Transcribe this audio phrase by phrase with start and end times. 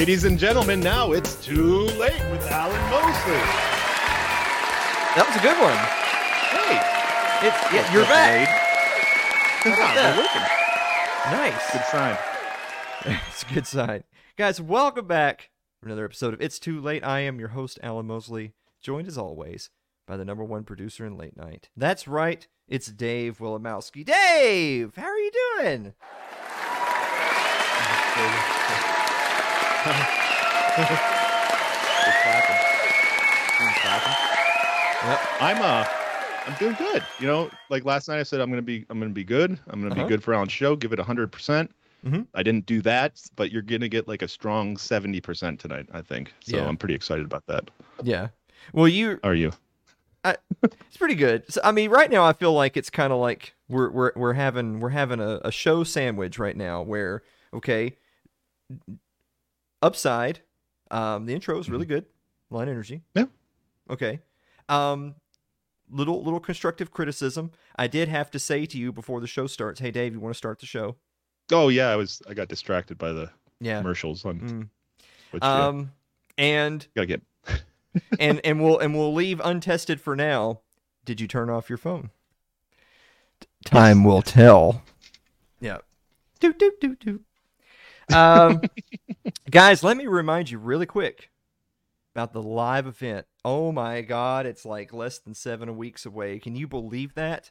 [0.00, 3.34] Ladies and gentlemen, now it's too late with Alan Mosley.
[5.14, 5.76] That was a good one.
[6.56, 6.80] Hey,
[7.46, 8.48] It's yeah, you're back.
[9.66, 10.16] About that?
[11.70, 12.16] Good sign.
[13.28, 14.04] it's a good sign.
[14.38, 17.04] Guys, welcome back for another episode of It's Too Late.
[17.04, 19.68] I am your host, Alan Mosley, joined as always
[20.06, 21.68] by the number one producer in late night.
[21.76, 24.06] That's right, it's Dave Willimowski.
[24.06, 25.92] Dave, how are you doing?
[35.04, 35.20] Yep.
[35.40, 35.84] I'm uh,
[36.46, 37.02] I'm doing good.
[37.18, 39.58] You know, like last night I said I'm gonna be I'm gonna be good.
[39.68, 40.04] I'm gonna Uh-huh.
[40.04, 40.76] be good for Alan's show.
[40.76, 41.70] Give it hundred percent.
[42.04, 42.26] Mhm.
[42.34, 45.86] I didn't do that, but you're gonna get like a strong seventy percent tonight.
[45.92, 46.34] I think.
[46.40, 46.66] So Yeah.
[46.68, 47.70] I'm pretty excited about that.
[48.02, 48.28] Yeah.
[48.72, 49.52] Well, you Are you?
[50.24, 51.50] it's pretty good.
[51.50, 54.34] So, I mean, right now I feel like it's kind of like we're we're we're
[54.34, 57.22] having we're having a, a show sandwich right now where
[57.54, 57.96] okay,
[59.82, 60.40] upside,
[60.90, 62.04] um, the intro is really good,
[62.50, 63.02] line energy.
[63.14, 63.26] Yeah.
[63.88, 64.20] Okay.
[64.68, 65.14] Um,
[65.90, 67.50] little little constructive criticism.
[67.76, 70.34] I did have to say to you before the show starts, hey Dave, you want
[70.34, 70.96] to start the show?
[71.52, 72.22] Oh yeah, I was.
[72.28, 73.78] I got distracted by the Yeah.
[73.80, 74.40] commercials on.
[74.40, 74.68] Mm.
[75.32, 75.92] Which, yeah, Um,
[76.38, 77.22] and gotta get.
[78.20, 80.60] and and we'll and we'll leave untested for now.
[81.04, 82.10] Did you turn off your phone?
[83.64, 84.82] Time will tell.
[85.60, 85.78] Yeah.
[86.38, 87.20] Do do do do.
[88.12, 88.60] Um,
[89.50, 91.30] guys, let me remind you really quick
[92.14, 93.26] about the live event.
[93.44, 96.38] Oh my God, it's like less than seven weeks away.
[96.38, 97.50] Can you believe that?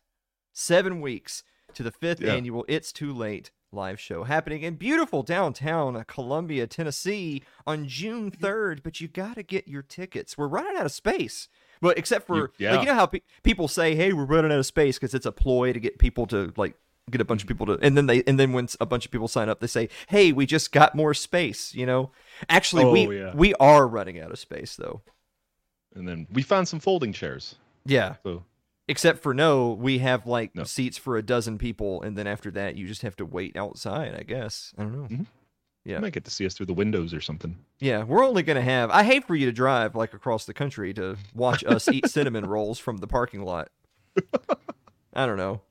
[0.53, 1.43] Seven weeks
[1.73, 2.33] to the fifth Yeah.
[2.33, 8.31] annual It's Too Late live show happening in beautiful downtown uh, Columbia, Tennessee on June
[8.31, 8.81] 3rd.
[8.83, 10.37] But you got to get your tickets.
[10.37, 11.47] We're running out of space.
[11.79, 12.79] But except for, You- like, yeah.
[12.79, 15.31] you know how pe- people say, hey, we're running out of space because it's a
[15.31, 16.73] ploy to get people to, like,
[17.09, 19.11] get a bunch of people to and then they and then when a bunch of
[19.11, 22.11] people sign up they say hey we just got more space you know
[22.49, 23.31] actually Oh, we yeah.
[23.35, 25.01] we are running out of space though
[25.95, 27.55] And then we found some folding chairs.
[27.85, 28.43] yeah So
[28.87, 30.63] except for no we have like No.
[30.63, 34.15] seats for a dozen people and then after that you just have to wait outside
[34.15, 35.25] i guess i don't know Mhm.
[35.85, 35.95] Yeah.
[35.95, 37.57] you might get to see us through the windows or something.
[37.79, 40.93] yeah we're only gonna have i hate for you to drive like across the country
[40.95, 43.69] to watch us eat cinnamon rolls from the parking lot
[45.13, 45.61] i don't know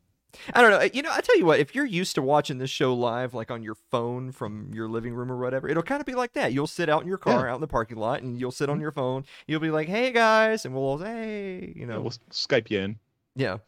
[0.54, 0.88] I don't know.
[0.92, 3.50] You know, I tell you what, if you're used to watching this show live, like
[3.50, 6.52] on your phone from your living room or whatever, it'll kind of be like that.
[6.52, 8.80] You'll sit out in your car, out in the parking lot, and you'll sit on
[8.80, 9.24] your phone.
[9.46, 12.00] You'll be like, "Hey guys," and we'll all say, "Hey," you Yeah, know.
[12.02, 12.98] we'll Skype you in.
[13.36, 13.58] Yeah,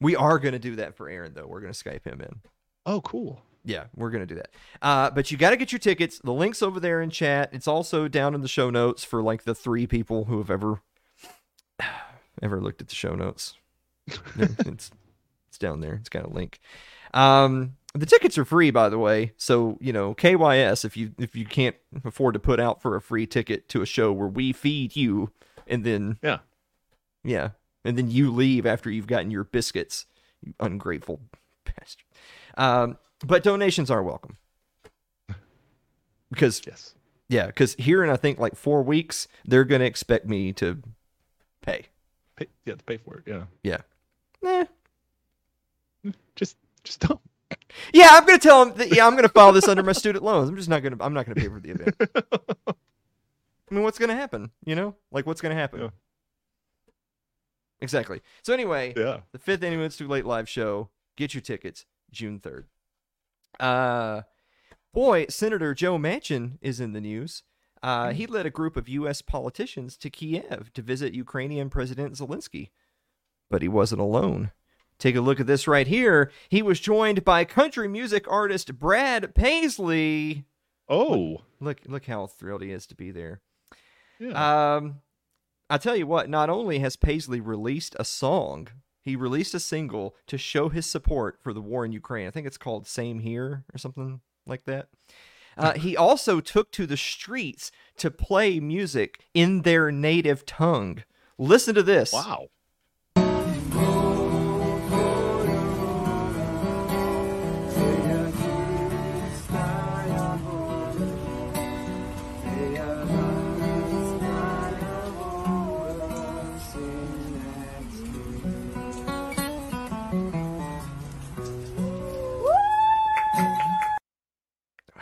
[0.00, 1.46] we are gonna do that for Aaron though.
[1.46, 2.40] We're gonna Skype him in.
[2.86, 3.42] Oh, cool.
[3.64, 4.50] Yeah, we're gonna do that.
[4.82, 6.18] Uh, but you got to get your tickets.
[6.22, 7.48] The link's over there in chat.
[7.54, 10.82] It's also down in the show notes for like the three people who have ever
[12.42, 13.54] ever looked at the show notes.
[14.36, 14.90] it's
[15.54, 15.94] it's down there.
[15.94, 16.58] It's got a link.
[17.12, 19.34] Um, the tickets are free, by the way.
[19.36, 20.84] So you know, KYS.
[20.84, 23.86] If you if you can't afford to put out for a free ticket to a
[23.86, 25.30] show where we feed you,
[25.68, 26.38] and then Yeah.
[27.22, 27.50] yeah,
[27.84, 30.06] and then you leave after you've gotten your biscuits,
[30.42, 31.20] you ungrateful
[31.64, 32.04] bastard.
[32.56, 34.36] Um, but donations are welcome
[36.30, 36.96] because Yes.
[37.28, 40.82] yeah, because here in I think like four weeks they're gonna expect me to
[41.62, 41.86] pay.
[42.34, 43.22] Pay, yeah, to pay for it.
[43.28, 43.44] Yeah.
[43.62, 43.82] Yeah.
[44.44, 44.64] Eh.
[46.84, 47.20] Just, don't.
[47.92, 50.48] Yeah, I'm gonna tell him That, yeah, I'm gonna file this under my student loans.
[50.48, 50.96] I'm just not gonna.
[51.00, 51.96] I'm not gonna pay for the event.
[52.66, 54.50] I mean, what's gonna happen?
[54.64, 55.80] You know, like what's gonna happen?
[55.80, 55.88] Yeah.
[57.80, 58.20] Exactly.
[58.42, 59.20] So anyway, Yeah.
[59.32, 60.90] the fifth annual It's Too Late live show.
[61.16, 62.66] Get your tickets June third.
[63.60, 64.22] Uh,
[64.92, 67.42] boy, Senator Joe Manchin is in the news.
[67.82, 69.20] Uh, he led a group of U.S.
[69.20, 72.70] politicians to Kiev to visit Ukrainian President Zelensky,
[73.50, 74.52] but he wasn't alone.
[74.98, 76.30] Take a look at this right here.
[76.48, 80.44] He was joined by country music artist Brad Paisley.
[80.88, 81.42] Oh.
[81.60, 83.40] Look, look how thrilled he is to be there.
[84.18, 84.76] Yeah.
[84.76, 85.00] Um,
[85.68, 88.68] I tell you what, not only has Paisley released a song,
[89.02, 92.26] he released a single to show his support for the war in Ukraine.
[92.26, 94.88] I think it's called Same Here or something like that.
[95.56, 101.02] Uh, he also took to the streets to play music in their native tongue.
[101.38, 102.12] Listen to this.
[102.12, 102.48] wow.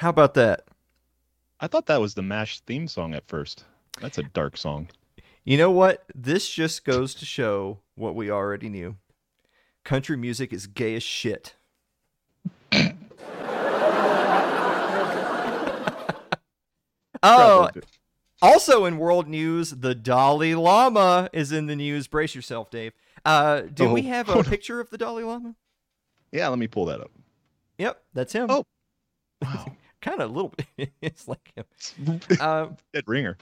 [0.03, 0.65] How about that?
[1.61, 3.63] I thought that was the MASH theme song at first.
[4.01, 4.89] That's a dark song.
[5.45, 6.03] You know what?
[6.13, 8.97] This just goes to show what we already knew.
[9.85, 11.55] Country music is gay as shit.
[17.25, 17.69] Oh,
[18.43, 22.09] also in world news, the Dalai Lama is in the news.
[22.09, 22.93] Brace yourself, Dave.
[23.25, 25.55] Uh, do we Oh, have a picture of the Dalai Lama?
[26.33, 27.13] yeah, let me pull that up.
[27.79, 28.49] Yep, that's him.
[28.51, 28.65] Oh.
[29.43, 29.67] Wow.
[30.03, 30.91] Kind of a little bit.
[31.03, 32.21] it's like him.
[32.41, 33.39] Uh, Dead ringer.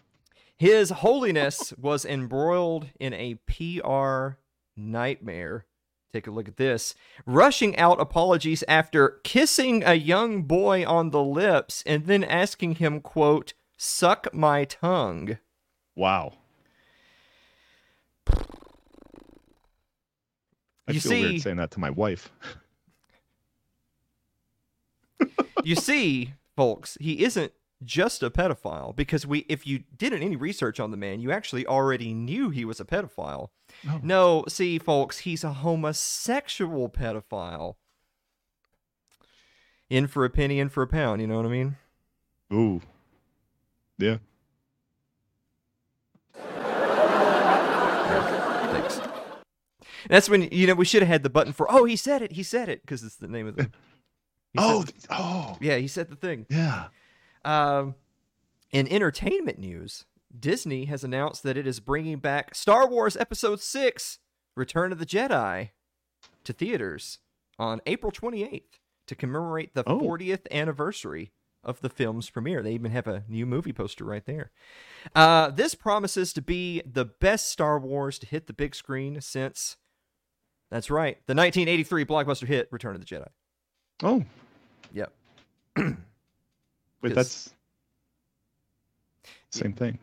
[0.56, 4.36] His Holiness was embroiled in a PR
[4.76, 5.64] nightmare.
[6.12, 6.94] Take a look at this.
[7.24, 13.00] Rushing out apologies after kissing a young boy on the lips and then asking him,
[13.00, 15.38] quote, suck my tongue.
[15.96, 16.34] Wow.
[20.88, 22.30] I You feel see- weird saying that to my wife.
[25.62, 27.52] You see, folks, he isn't
[27.82, 31.67] just a pedophile because we if you didn't any research on the man, you actually
[31.67, 33.49] already knew he was a pedophile.
[33.88, 34.00] Oh.
[34.02, 37.76] No, see, folks, he's a homosexual pedophile.
[39.88, 41.20] In for a penny, in for a pound.
[41.20, 41.76] You know what I mean?
[42.53, 42.81] Ooh.
[43.99, 44.19] Yeah.
[48.73, 49.00] Thanks.
[50.08, 51.70] That's when you know we should have had the button for.
[51.70, 52.32] Oh, he said it.
[52.32, 53.70] He said it because it's the name of the.
[54.52, 56.47] He Oh, th- oh, yeah, he said the thing.
[56.50, 56.88] yeah.
[57.44, 57.94] Um,
[58.73, 60.05] in entertainment news,
[60.38, 64.19] Disney has announced that it is bringing back Star Wars Episode 6
[64.56, 65.70] Return of the Jedi
[66.44, 67.19] to theaters
[67.58, 69.99] on April 28th to commemorate the Oh.
[70.00, 71.32] 40th anniversary
[71.64, 72.62] of the film's premiere.
[72.62, 74.50] They even have a new movie poster right there.
[75.14, 79.76] Uh, this promises to be the best Star Wars to hit the big screen since,
[80.70, 83.29] that's right, the 1983 blockbuster hit Return of the Jedi.
[84.02, 84.25] Oh,
[84.93, 85.12] Yep.
[85.76, 85.94] wait,
[87.02, 87.55] 'Cause- that's
[89.50, 89.99] same thing.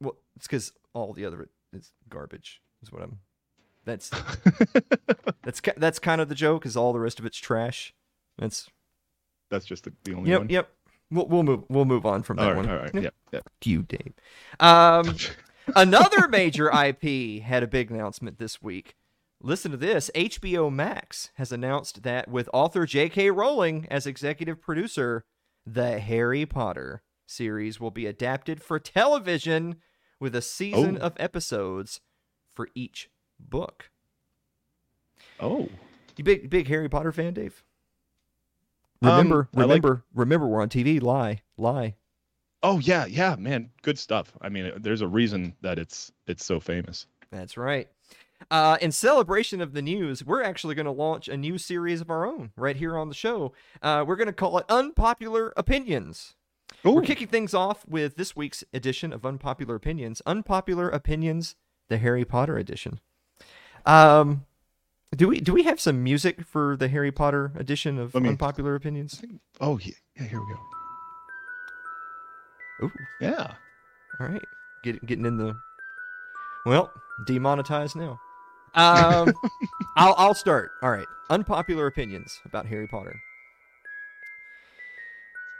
[0.00, 2.60] Well, it's because all the other is garbage.
[2.82, 3.18] Is what I'm.
[3.84, 4.10] That's
[5.42, 6.64] that's that's kind of the joke.
[6.64, 7.92] Is all the rest of it's trash.
[8.38, 8.68] That's
[9.50, 10.48] that's just the, the only yep, one.
[10.48, 10.70] yep.
[11.10, 12.70] We'll we'll move we'll move on from that All right, one.
[12.70, 12.94] all right.
[12.94, 13.02] Yep.
[13.04, 13.40] Yeah, yeah.
[13.64, 14.12] You, Dave.
[14.60, 15.16] Um,
[15.76, 18.94] another major IP had a big announcement this week.
[19.44, 20.10] Listen to this.
[20.14, 23.30] HBO Max has announced that with author J.K.
[23.30, 25.24] Rowling as executive producer,
[25.66, 29.76] the Harry Potter series will be adapted for television
[30.18, 31.06] with a season Oh.
[31.06, 32.00] of episodes
[32.54, 33.90] for each book.
[35.38, 35.68] Oh,
[36.16, 37.62] You big big Harry Potter fan, Dave?
[39.02, 41.00] Um, Remember, like- remember, remember we're on TV.
[41.02, 41.96] Lie, lie.
[42.62, 44.32] oh yeah, yeah, man, good stuff.
[44.40, 47.06] I mean, there's a reason that it's it's so famous.
[47.30, 47.88] That's right.
[48.50, 52.10] Uh, in celebration of the news, we're actually going to launch a new series of
[52.10, 53.52] our own right here on the show.
[53.82, 56.34] Uh, we're going to call it Unpopular Opinions.
[56.82, 60.20] We're kicking things off with this week's edition of Unpopular Opinions.
[60.26, 61.54] Unpopular Opinions,
[61.88, 63.00] the Harry Potter edition.
[63.86, 64.44] Um,
[65.16, 68.74] do we do we have some music for the Harry Potter edition of me- Unpopular
[68.74, 69.22] Opinions?
[69.60, 70.24] Oh yeah, yeah.
[70.26, 70.60] Here we go.
[72.86, 73.54] Ooh, Yeah.
[74.20, 74.42] all right,
[74.82, 75.54] Get, getting in the
[76.66, 76.90] well
[77.26, 78.18] demonetized now.
[78.74, 79.32] Um,
[79.96, 80.72] I'll I'll start.
[80.82, 83.14] All right, unpopular opinions about Harry Potter.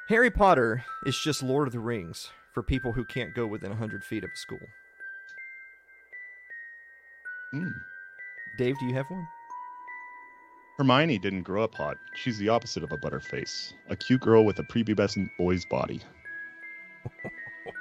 [0.09, 4.05] Harry Potter is just Lord of the Rings for people who can't go within hundred
[4.05, 4.59] feet of a school.
[7.55, 7.73] Mm.
[8.59, 9.27] Dave, do you have one?
[10.77, 11.99] Hermione didn't grow up hot.
[12.15, 13.75] She's the opposite of a butterface.
[13.89, 16.01] A cute girl with a prepubescent boy's body.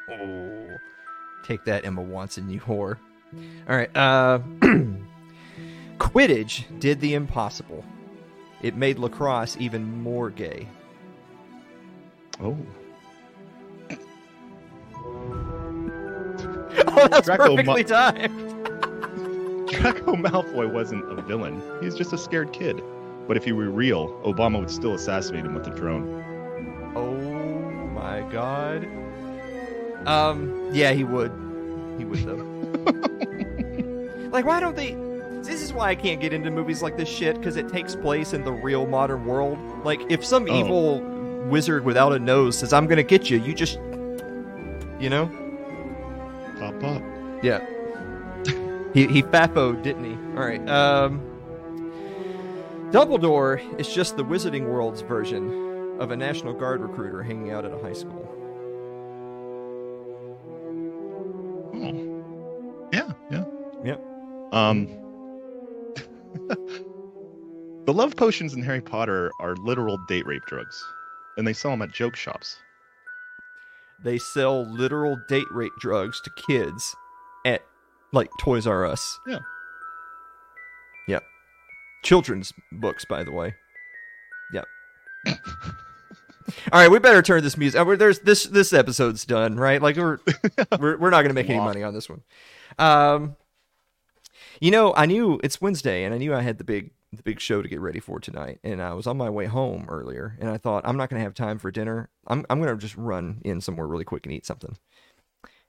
[1.44, 2.98] Take that, Emma Watson, you whore.
[3.68, 3.96] All right.
[3.98, 4.40] Uh,
[6.13, 7.84] Quidditch did the impossible.
[8.62, 10.67] It made lacrosse even more gay.
[12.41, 12.58] Oh.
[16.96, 19.67] Oh, that's Draco perfectly Mu- timed.
[19.70, 21.62] Draco Malfoy wasn't a villain.
[21.82, 22.82] He's just a scared kid.
[23.27, 26.93] But if he were real, Obama would still assassinate him with a drone.
[26.96, 27.15] Oh
[27.89, 28.86] my god.
[30.08, 31.32] Um, yeah, he would.
[31.98, 34.29] He would though.
[34.32, 34.96] like, why don't they?
[35.44, 38.34] This is why I can't get into movies like this shit because it takes place
[38.34, 39.58] in the real modern world.
[39.84, 40.60] Like, if some Oh.
[40.60, 41.02] evil
[41.50, 43.78] wizard without a nose says, "I'm gonna get you," you just,
[45.00, 45.30] you know,
[46.60, 47.02] Pop up.
[47.42, 47.60] yeah.
[48.94, 50.14] he he faffo, didn't he?
[50.38, 50.68] All right.
[50.70, 51.22] Um,
[52.92, 57.74] Dumbledore is just the Wizarding World's version of a National Guard recruiter hanging out at
[57.74, 58.30] a high school.
[61.76, 62.88] Oh.
[62.94, 63.44] Yeah, yeah.
[63.84, 64.02] Yep.
[64.52, 64.88] Um
[67.86, 70.84] The love potions in Harry Potter are literal date rape drugs.
[71.38, 72.58] And they sell them at joke shops.
[74.04, 76.96] They sell literal date rape drugs to kids
[77.46, 77.62] at
[78.12, 79.20] like Toys R Us.
[79.28, 79.40] Yeah.
[81.08, 81.20] Yeah.
[82.04, 83.56] Children's books, by the way.
[84.54, 84.66] Yep.
[86.72, 87.80] All right, we better turn this music.
[87.80, 89.82] uh, There's this this episode's done, right?
[89.82, 90.20] Like we're
[90.80, 92.22] we're, we're not gonna make any money on this one.
[92.78, 93.36] Um,
[94.60, 97.39] you know, I knew it's Wednesday, and I knew I had the big the big
[97.39, 100.50] show to get ready for tonight, and I was on my way home earlier, and
[100.50, 102.10] I thought I'm not gonna have time for dinner.
[102.27, 104.77] I'm I'm gonna just run in somewhere really quick and eat something.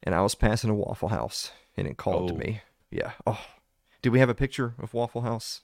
[0.03, 2.39] And I was passing a Waffle House, and it called to Oh.
[2.39, 2.61] me.
[2.91, 3.13] Yeah.
[3.27, 3.45] Oh,
[4.03, 5.63] do we have a picture of Waffle House?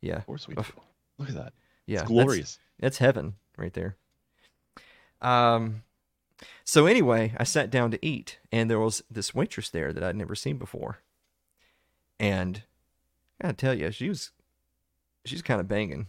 [0.00, 0.16] Yeah.
[0.16, 0.64] Of course we do.
[1.18, 1.52] Look at that.
[1.86, 2.00] Yeah.
[2.00, 2.58] It's that's- glorious.
[2.78, 3.96] that's heaven right there.
[5.20, 5.84] Um,
[6.64, 10.16] so anyway, I sat down to eat, and there was this waitress there that I'd
[10.16, 10.98] never seen before,
[12.18, 12.62] and
[13.40, 14.32] I gotta tell you, she was,
[15.24, 16.06] she's kind of banging.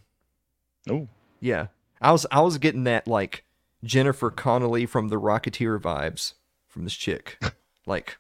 [0.89, 1.07] Oh,
[1.39, 1.67] Yeah,
[2.01, 3.45] I was, I was getting that like
[3.83, 6.33] Jennifer Connelly from The Rocketeer vibes
[6.67, 7.41] from this chick,
[7.85, 8.17] like,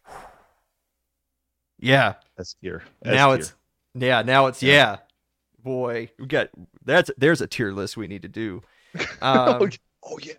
[1.79, 2.15] yeah.
[2.39, 2.83] S tier.
[3.03, 3.53] now S it's,
[3.95, 4.73] yeah, now it's Yeah.
[4.73, 4.97] yeah.
[5.63, 6.49] Boy, we got
[6.83, 8.61] that's there's a tier list we need to do.
[9.21, 9.69] Um, oh,
[10.03, 10.33] oh yeah.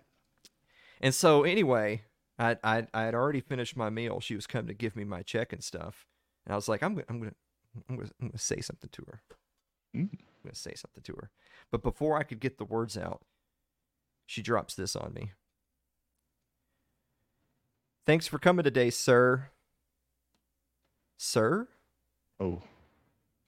[1.01, 2.03] And so anyway,
[2.39, 4.19] I I I had already finished my meal.
[4.21, 6.05] She was coming to give me my check and stuff,
[6.45, 7.33] and I was like, I'm gonna I'm gonna
[7.89, 9.21] I'm gonna, I'm gonna say something to her.
[9.95, 10.09] Mm.
[10.45, 11.31] I'm gonna say something to her.
[11.71, 13.23] But before I could get the words out,
[14.27, 15.31] she drops this on me.
[18.05, 19.49] Thanks for coming today, sir.
[21.17, 21.67] Sir?
[22.39, 22.61] Oh,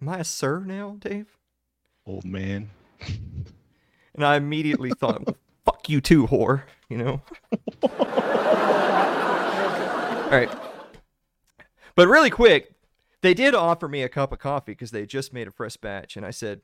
[0.02, 1.38] Am I a sir now, Dave?
[2.06, 2.72] old man.
[4.16, 6.64] And I immediately thought, well, fuck you too, whore.
[6.90, 7.22] You know?
[7.84, 7.90] All
[10.32, 10.50] right.
[11.94, 12.74] But really quick,
[13.22, 16.18] they did offer me a cup of coffee because they just made a fresh batch.
[16.18, 16.62] And I said,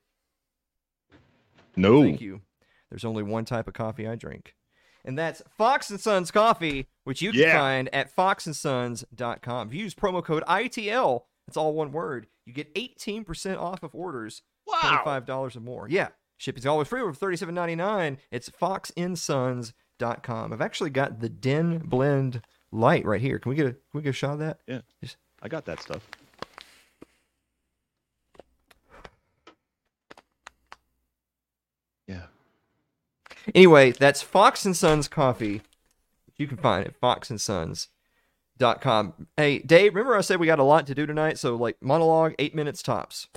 [1.75, 2.03] No.
[2.03, 2.41] thank you.
[2.89, 4.55] There's only one type of coffee I drink.
[5.05, 7.57] And that's Fox and Sons coffee, which you can Yeah.
[7.57, 9.67] find at foxandsons.com.
[9.67, 13.93] If you use promo code ITL, it's all one word, you get 18% off of
[13.95, 14.79] orders wow.
[14.81, 15.89] twenty-five dollars or more.
[15.89, 17.01] Yeah, shipping's always free.
[17.13, 18.17] Thirty-seven ninety-nine.
[18.31, 20.53] It's foxandsons.com.
[20.53, 23.39] I've actually got the Den Blend Light right here.
[23.39, 24.59] Can we get a can we get a shot of that?
[24.67, 24.81] Yeah.
[25.41, 26.07] I got that stuff.
[32.07, 32.25] Yeah.
[33.53, 35.61] Anyway, that's Fox and Sons coffee.
[36.37, 39.27] You can find it foxandsons.com.
[39.37, 42.33] Hey, Dave, remember I said we got a lot to do tonight, so like monologue,
[42.39, 43.27] eight minutes tops.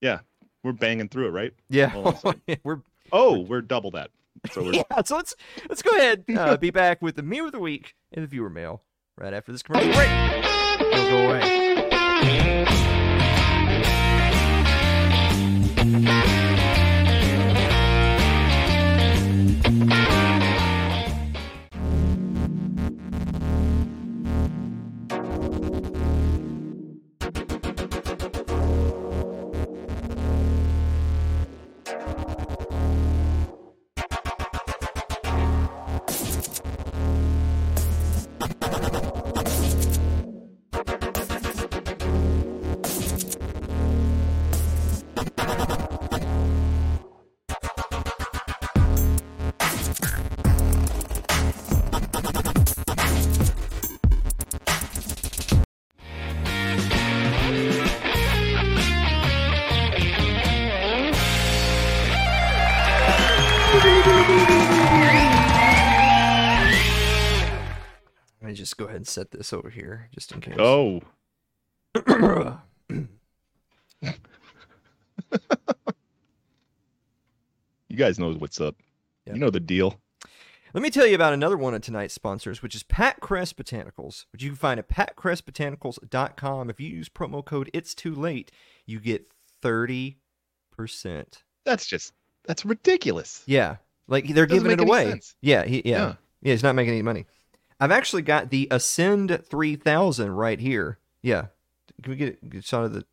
[0.00, 0.20] Yeah.
[0.62, 1.52] We're banging through it, right?
[1.68, 2.58] Yeah, Hold on a second.
[2.64, 2.80] we're
[3.12, 4.10] Oh, we're double that.
[4.52, 5.02] So we're yeah.
[5.04, 5.34] So let's
[5.68, 8.50] let's go ahead uh, be back with the meme of the week and the viewer
[8.50, 8.82] mail
[9.18, 10.08] right after this commercial break.
[10.78, 12.88] Don't go away.
[69.12, 70.56] Set this over here, just in case.
[70.58, 71.00] Oh.
[77.88, 78.76] You guys know what's up.
[79.26, 79.34] Yeah.
[79.34, 80.00] You know the deal.
[80.74, 84.24] Let me tell you about another one of tonight's sponsors, which is Pat Crest Botanicals,
[84.32, 86.70] which you can find at patcrestbotanicals.com.
[86.70, 88.50] If you use promo code It's Too Late,
[88.86, 89.26] you get
[89.62, 90.14] 30%.
[91.66, 92.14] That's just
[92.46, 93.42] that's ridiculous.
[93.46, 93.76] Yeah.
[94.08, 95.10] Like they're Doesn't giving it away.
[95.10, 95.34] sense.
[95.42, 95.90] Yeah, he, yeah.
[95.98, 96.14] Yeah.
[96.40, 97.26] Yeah, he's not making any money.
[97.82, 100.98] I've actually got the Ascend 3000 right here.
[101.22, 101.46] Yeah.
[102.02, 103.04] Can we get a shot of the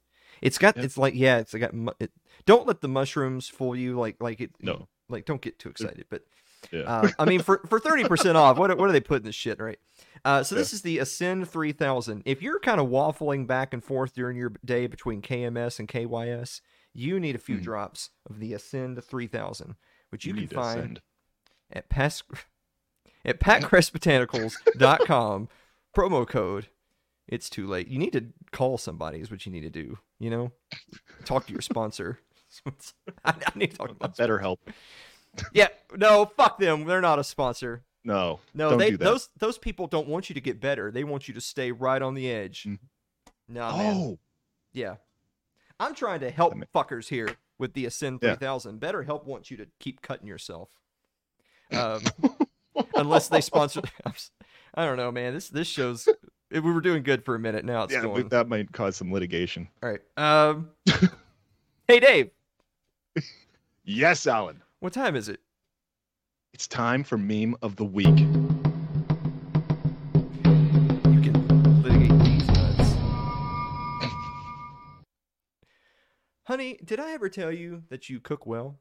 [0.42, 0.84] It's got Yeah.
[0.84, 2.12] it's like yeah, it's got it,
[2.46, 4.88] don't let the mushrooms fool you like like it No.
[5.10, 6.24] like don't get too excited, but
[6.72, 6.82] Yeah.
[6.82, 9.36] uh, I mean, for for thirty percent off, what what are they putting in this
[9.36, 9.80] shit right?
[10.26, 12.24] Uh, so this is the Ascend three thousand.
[12.26, 16.62] If you're kind of waffling back and forth during your day between KMS and KYS,
[16.94, 17.64] you need a few Hmm.
[17.64, 19.76] drops of the Ascend three thousand,
[20.10, 21.02] which you, need can find send.
[21.72, 22.24] at Pas-
[23.26, 25.50] at patcrestbotanicals.com.
[25.96, 26.68] promo code.
[27.28, 27.88] It's too late.
[27.88, 29.20] You need to call somebody.
[29.20, 29.98] Is what you need to do.
[30.20, 30.52] You know,
[31.26, 32.20] talk to your sponsor.
[33.24, 34.60] I, I need to talk about Better help.
[35.54, 36.86] yeah, no, fuck them.
[36.86, 37.84] They're not a sponsor.
[38.04, 38.40] No.
[38.56, 40.90] No, they those those people don't want you to get better.
[40.92, 42.64] They want you to stay right on the edge.
[42.64, 42.80] Mhm.
[43.48, 43.96] No, man.
[43.96, 44.20] Oh.
[44.74, 44.96] Yeah.
[45.80, 48.34] I'm trying to help I mean- fuckers here with the Ascend Yeah.
[48.36, 48.80] 3000.
[48.80, 50.70] Better help wants you to keep cutting yourself.
[51.72, 52.02] Um,
[52.96, 53.82] unless they sponsor.
[54.76, 55.34] I don't know, man.
[55.34, 56.08] This this show's
[56.52, 57.64] we were doing good for a minute.
[57.66, 58.28] Now it's yeah, going.
[58.30, 59.68] that might cause some litigation.
[59.84, 60.02] All right.
[60.18, 60.70] Um.
[61.88, 62.32] hey, Dave.
[63.84, 64.62] Yes, Alan.
[64.80, 65.40] What time is it?
[66.54, 68.08] It's time for meme of the week.
[68.08, 68.26] You
[71.22, 72.94] can litigate these nuts.
[76.46, 78.80] Honey, did I ever tell you that you cook well?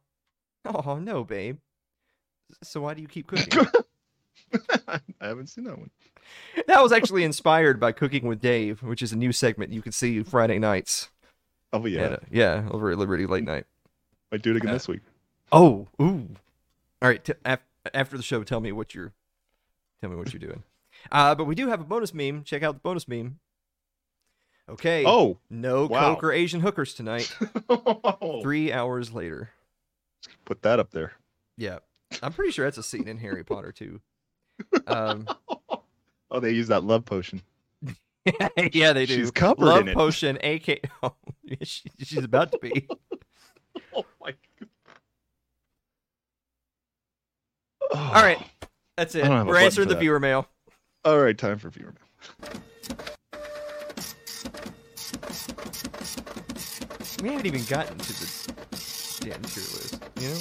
[0.64, 1.58] Oh no, babe.
[2.62, 3.66] So why do you keep cooking?
[4.88, 5.90] I haven't seen that one.
[6.66, 9.92] that was actually inspired by Cooking with Dave, which is a new segment you can
[9.92, 11.10] see Friday nights.
[11.72, 13.66] Oh yeah, at, uh, yeah, over at Liberty Late Night.
[14.32, 15.00] might do it again uh, this week.
[15.52, 16.28] Oh, ooh.
[17.02, 17.60] All right, t- af-
[17.94, 19.12] after the show, tell me what you're,
[20.00, 20.62] tell me what you're doing.
[21.12, 22.42] Uh, but we do have a bonus meme.
[22.42, 23.38] Check out the bonus meme.
[24.68, 25.04] Okay.
[25.06, 26.14] Oh, no wow.
[26.14, 27.32] coke or Asian hookers tonight.
[28.42, 29.50] Three hours later.
[30.44, 31.12] put that up there.
[31.56, 31.78] Yeah,
[32.20, 34.00] I'm pretty sure that's a scene in Harry Potter too.
[34.86, 35.26] Um,
[36.30, 37.40] Oh, they use that love potion.
[38.72, 39.14] yeah, they do.
[39.14, 39.94] She's covered Love in it.
[39.94, 40.80] potion, AK.
[41.02, 41.14] Oh,
[41.62, 42.86] she, she's about to be.
[43.96, 44.34] Oh my.
[44.60, 44.68] god!
[48.14, 48.38] All right,
[48.98, 49.24] that's it.
[49.24, 50.00] I don't have a We're answering the that.
[50.00, 50.46] viewer mail.
[51.06, 52.04] All right, time for viewer mail.
[57.22, 58.52] We haven't even gotten to the
[59.20, 60.36] damn tier list, you know?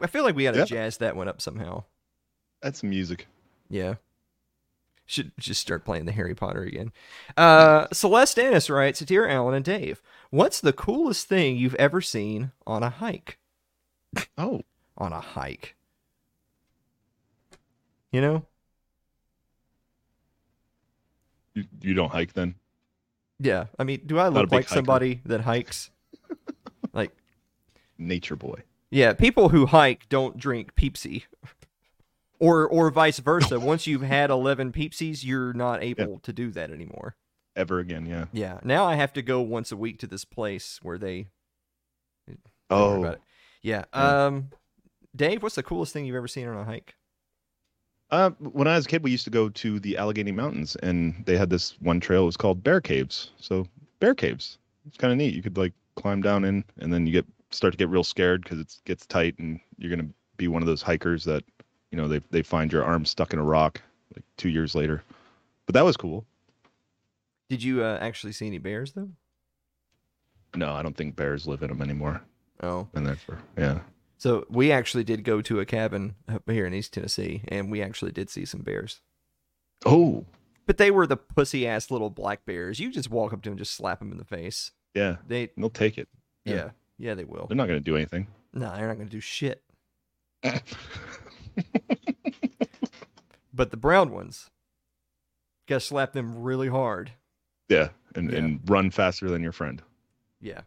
[0.00, 0.64] I feel like we gotta Yeah.
[0.64, 1.84] jazz that one up somehow.
[2.62, 3.26] That's some music.
[3.68, 3.94] Yeah.
[5.06, 6.92] Should just start playing the Harry Potter again.
[7.36, 12.52] Uh, Celeste Annis writes, Dear Alan and Dave, what's the coolest thing you've ever seen
[12.66, 13.38] on a hike?
[14.36, 14.62] Oh,
[14.98, 15.76] On a hike.
[18.12, 18.46] You know?
[21.54, 22.54] you, you don't hike then?
[23.38, 23.66] Yeah.
[23.78, 24.74] I mean, do I look like hiker.
[24.74, 25.90] somebody that hikes?
[26.92, 27.12] like,
[27.98, 28.62] Nature boy.
[28.90, 31.24] Yeah, people who hike don't drink Peepsy.
[32.40, 33.58] Or or vice versa.
[33.60, 37.16] Once you've had 11 Peepsies, you're not able to do that anymore.
[37.56, 38.06] Ever again?
[38.06, 38.26] Yeah.
[38.32, 38.60] Yeah.
[38.62, 41.26] Now I have to go once a week to this place where they
[42.70, 43.02] Oh.
[43.02, 43.14] Yeah.
[43.62, 43.84] Yeah.
[43.92, 44.50] Um,
[45.16, 46.94] Dave, what's the coolest thing you've ever seen on a hike?
[48.10, 51.22] Uh, when I was a kid, we used to go to the Allegheny Mountains, and
[51.26, 52.22] they had this one trail.
[52.22, 53.32] It was called Bear Caves.
[53.38, 53.66] So
[54.00, 54.58] Bear Caves.
[54.86, 55.34] It's kind of neat.
[55.34, 58.42] You could like climb down in, and then you get start to get real scared
[58.42, 61.44] because it gets tight, and you're gonna be one of those hikers that,
[61.90, 63.80] you know, they they find your arm stuck in a rock
[64.14, 65.02] like two years later.
[65.66, 66.24] But that was cool.
[67.48, 69.08] Did you uh, actually see any bears though?
[70.56, 72.22] No, I don't think bears live in them anymore.
[72.62, 73.80] Oh, And therefore, yeah.
[74.16, 77.80] so we actually did go to a cabin up here in East Tennessee, and we
[77.82, 79.00] actually did see some bears.
[79.86, 80.24] Oh,
[80.66, 82.80] But they were the pussy ass little black bears.
[82.80, 84.72] You just walk up to them, and just slap them in the face.
[84.94, 85.16] yeah.
[85.26, 86.08] They, They'll take it.
[86.44, 86.70] yeah, Yeah.
[86.98, 87.46] Yeah, they will.
[87.46, 88.26] They're not gonna do anything.
[88.52, 89.62] No, they're not going to do shit.
[93.52, 94.50] But the brown ones,
[95.66, 97.10] gotta slap them really hard.
[97.68, 98.38] Yeah, and Yeah.
[98.38, 99.82] and run faster than your friend.
[100.40, 100.60] Yeah.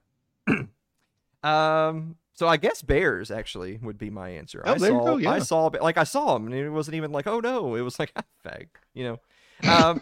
[1.43, 2.17] um.
[2.33, 4.61] So I guess bears actually would be my answer.
[4.65, 5.05] Oh, I saw.
[5.05, 5.29] go, yeah.
[5.31, 5.67] I saw.
[5.67, 7.75] Like I saw them, and it wasn't even like, oh no.
[7.75, 8.67] It was like, ah, fag.
[8.93, 9.19] You
[9.63, 9.69] know.
[9.69, 10.01] Um.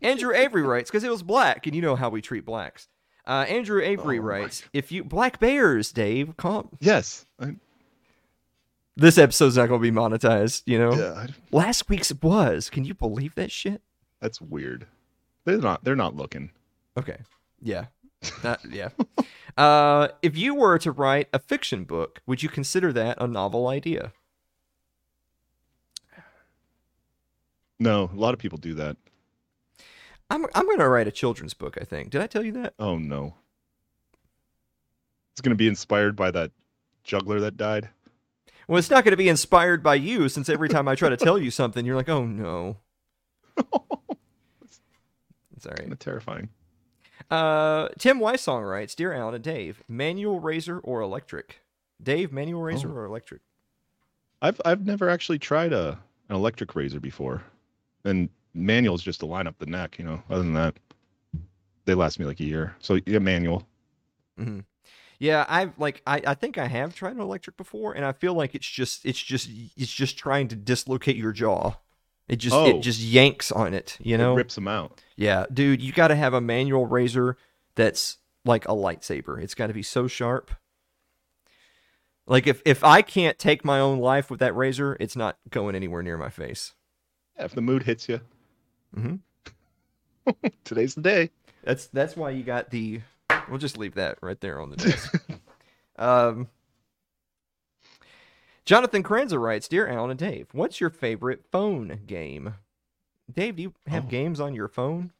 [0.00, 2.88] Andrew Avery writes because it was black, and you know how we treat blacks.
[3.26, 6.68] Uh, Andrew Avery Oh, writes, if you black bears, Dave, calm.
[6.80, 7.24] Yes.
[7.40, 7.54] I,
[8.96, 10.62] This episode's not going to be monetized.
[10.66, 10.92] You know.
[10.94, 11.12] yeah.
[11.12, 12.68] I, Last week's was.
[12.68, 13.80] Can you believe that shit?
[14.20, 14.86] that's weird.
[15.44, 15.82] They're not.
[15.84, 16.50] They're not looking.
[16.96, 17.18] Okay.
[17.60, 17.86] Yeah.
[18.42, 18.88] That, yeah.
[19.58, 23.68] Uh, if you were to write a fiction book, would you consider that a novel
[23.68, 24.12] idea?
[27.78, 28.96] No, a lot of people do that.
[30.32, 31.76] I'm I'm gonna write a children's book.
[31.80, 32.10] I think.
[32.10, 32.74] Did I tell you that?
[32.78, 33.34] Oh no.
[35.32, 36.50] It's gonna be inspired by that
[37.04, 37.88] juggler that died.
[38.68, 41.38] Well, it's not gonna be inspired by you, since every time I try to tell
[41.38, 42.76] you something, you're like, "Oh no."
[45.56, 45.78] It's all right.
[45.80, 46.48] Kind of terrifying.
[47.30, 51.60] Uh, Tim Weissong writes, "Dear Alan and Dave, manual razor or electric?
[52.02, 52.96] Dave, manual razor Oh.
[52.96, 53.42] or electric?
[54.40, 57.44] I've I've never actually tried a an electric razor before,
[58.04, 59.98] and manual's just to line up the neck.
[59.98, 60.22] You know.
[60.30, 60.74] Other than that,
[61.84, 62.74] they last me like a year.
[62.80, 63.66] So yeah, manual.
[64.36, 64.60] hmm
[65.18, 68.34] Yeah, I've like I, I think I have tried an electric before, and I feel
[68.34, 71.74] like it's just it's just it's just trying to dislocate your jaw.
[72.28, 72.66] It just Oh.
[72.66, 74.32] it just yanks on it, you know.
[74.34, 75.02] It rips them out.
[75.16, 77.36] Yeah, dude, you got to have a manual razor
[77.74, 79.42] that's like a lightsaber.
[79.42, 80.50] It's got to be so sharp.
[82.26, 85.74] Like if if I can't take my own life with that razor, it's not going
[85.74, 86.74] anywhere near my face.
[87.36, 88.20] Yeah, if the mood hits you,
[88.96, 89.20] Mhm.
[90.64, 91.30] today's the day.
[91.64, 93.00] That's that's why you got the.
[93.48, 95.14] We'll just leave that right there on the desk.
[95.98, 96.48] um,
[98.64, 102.54] Jonathan Kranza writes, "Dear Alan and Dave, what's your favorite phone game?"
[103.32, 104.08] Dave, do you have Oh.
[104.08, 105.12] games on your phone?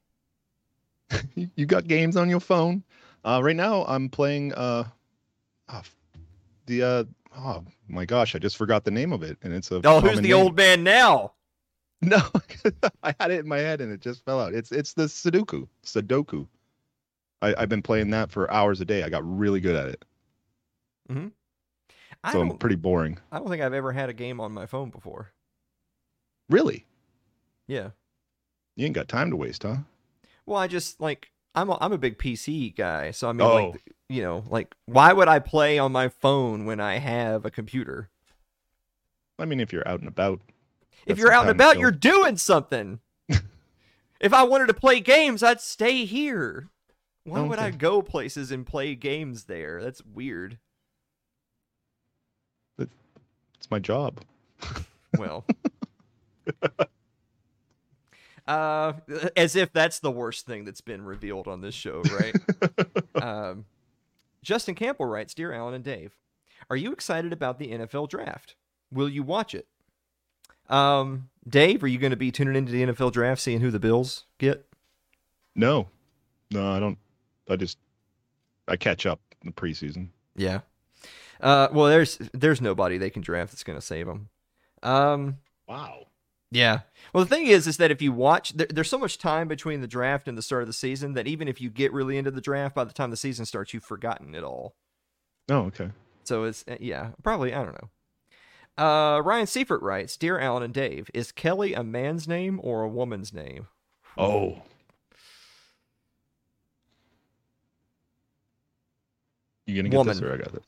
[1.34, 2.84] You- you got games on your phone?
[3.24, 4.84] Uh, right now, I'm playing uh,
[5.68, 5.82] ah,
[6.66, 7.04] the uh,
[7.36, 9.80] oh my gosh, I just forgot the name of it, and it's a.
[9.84, 10.36] Oh, who's the name.
[10.36, 11.32] old man now?
[12.04, 12.20] No,
[13.04, 14.54] I had it in my head and it just fell out.
[14.54, 15.68] It's it's the Sudoku.
[15.84, 16.48] Sudoku.
[17.40, 19.04] I, I've been playing that for hours a day.
[19.04, 20.04] I got really good at it,
[21.08, 21.28] mm-hmm.
[22.24, 23.18] I so I'm pretty boring.
[23.30, 25.32] I don't think I've ever had a game on my phone before.
[26.50, 26.86] Really,
[27.68, 27.90] Yeah.
[28.76, 29.76] you ain't got time to waste, huh?
[30.44, 33.54] Well, I just like I'm a, I'm a big PC guy, so I mean, Oh.
[33.70, 37.50] like you know, like why would I play on my phone when I have a
[37.50, 38.10] computer?
[39.38, 40.40] I mean, if you're out and about.
[41.06, 43.00] If you're out and about, you're doing something.
[44.20, 46.68] if I wanted to play games, I'd stay here.
[47.24, 49.82] Why would I go places and play games there?
[49.82, 50.58] That's weird.
[52.78, 54.20] It's my job.
[55.18, 55.44] Well,
[58.46, 58.94] uh,
[59.36, 62.34] as if that's the worst thing that's been revealed on this show, right?
[63.22, 63.66] um,
[64.42, 66.16] Justin Campbell writes, "Dear Alan and Dave,
[66.70, 68.56] are you excited about the NFL draft?
[68.90, 69.66] Will you watch it?
[70.68, 73.80] Um, Dave, are you going to be tuning into the NFL draft, seeing who the
[73.80, 74.66] Bills get?
[75.54, 75.88] No,
[76.50, 76.98] no, I don't.
[77.48, 77.78] I just
[78.68, 80.08] I catch up in the preseason.
[80.36, 80.60] Yeah.
[81.40, 84.28] Uh, well, there's there's nobody they can draft that's going to save them.
[84.82, 86.06] Um, Wow.
[86.50, 86.80] Yeah.
[87.14, 89.80] Well, the thing is, is that if you watch, there, there's so much time between
[89.80, 92.30] the draft and the start of the season that even if you get really into
[92.30, 94.74] the draft, by the time the season starts, you've forgotten it all.
[95.50, 95.90] Oh, okay.
[96.24, 97.88] So it's uh, yeah, probably I don't know.
[98.78, 102.88] Uh, Ryan Seifert writes, "Dear Alan and Dave, is Kelly a man's name or a
[102.88, 103.68] woman's name?"
[104.16, 104.62] Oh.
[109.66, 110.24] You gonna get this Woman.
[110.24, 110.64] or I got this?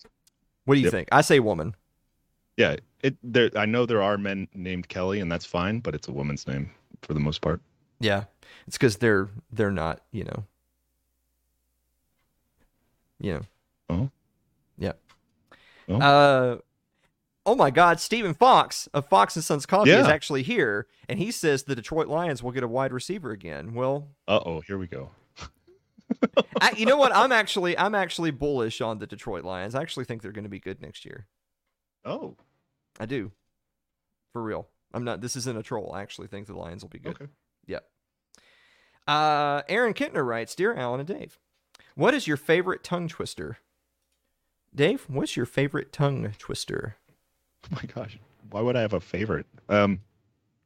[0.65, 0.93] What do you Yep.
[0.93, 1.09] think?
[1.13, 1.75] I say woman.
[2.57, 3.51] Yeah, it there.
[3.57, 6.71] I know there are men named Kelly, and that's fine, but it's a woman's name
[7.03, 7.61] for the most part.
[7.99, 8.25] Yeah,
[8.67, 10.45] it's because they're they're not you know.
[13.19, 13.41] You know.
[13.91, 14.11] Oh.
[14.79, 14.93] Yeah.
[15.89, 16.01] Oh.
[16.01, 16.59] Uh.
[17.47, 18.01] Oh my God!
[18.01, 20.13] Stephen Fox of Fox and Sons Coffee is Yeah.
[20.13, 23.75] actually here, and he says the Detroit Lions will get a wide receiver again.
[23.75, 25.11] Well, Uh oh, here we go.
[26.61, 27.15] I, you know what?
[27.15, 29.75] I'm actually I'm actually bullish on the Detroit Lions.
[29.75, 31.27] I actually think they're going to be good next year.
[32.05, 32.37] Oh,
[33.01, 33.33] I do,
[34.33, 34.69] for real.
[34.93, 35.21] I'm not.
[35.21, 35.93] This isn't a troll.
[35.95, 37.13] I actually think the Lions will be good.
[37.21, 37.27] okay.
[37.67, 37.85] Yep.
[39.07, 41.39] Uh, Aaron Kintner writes, "Dear Alan and Dave,
[41.95, 43.59] what is your favorite tongue twister?"
[44.75, 46.97] Dave, what's your favorite tongue twister?
[47.65, 48.19] Oh my gosh,
[48.51, 49.47] why would I have a favorite?
[49.69, 50.01] Um,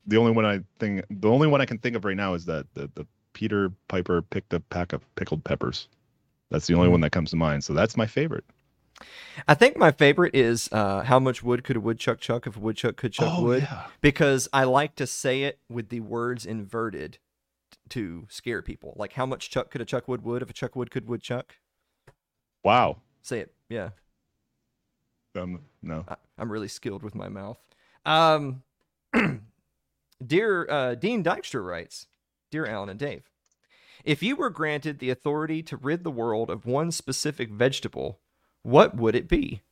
[0.06, 2.44] the only one I think, the only one I can think of right now is
[2.46, 5.88] that the the Peter Piper picked a pack of pickled peppers.
[6.50, 6.92] That's the only Mhm.
[6.92, 7.62] one that comes to mind.
[7.62, 8.44] So that's my favorite.
[9.46, 12.60] I think my favorite is uh, "How much wood could a woodchuck chuck if a
[12.60, 13.86] woodchuck could chuck oh wood?" yeah.
[14.00, 17.18] Because I like to say it with the words inverted
[17.90, 18.94] to scare people.
[18.96, 21.54] Like, "How much chuck could a chuck wood wood if a chuck wood could woodchuck?"
[22.64, 23.02] Wow.
[23.22, 23.54] Say it.
[23.68, 23.90] Yeah.
[25.36, 26.04] Um, no.
[26.08, 27.58] I, I'm really skilled with my mouth.
[28.04, 28.62] Um,
[30.26, 32.06] dear uh, Dean Dykstra writes,
[32.50, 33.30] "Dear Alan and Dave,
[34.04, 38.20] if you were granted the authority to rid the world of one specific vegetable,
[38.62, 39.62] what would it be?"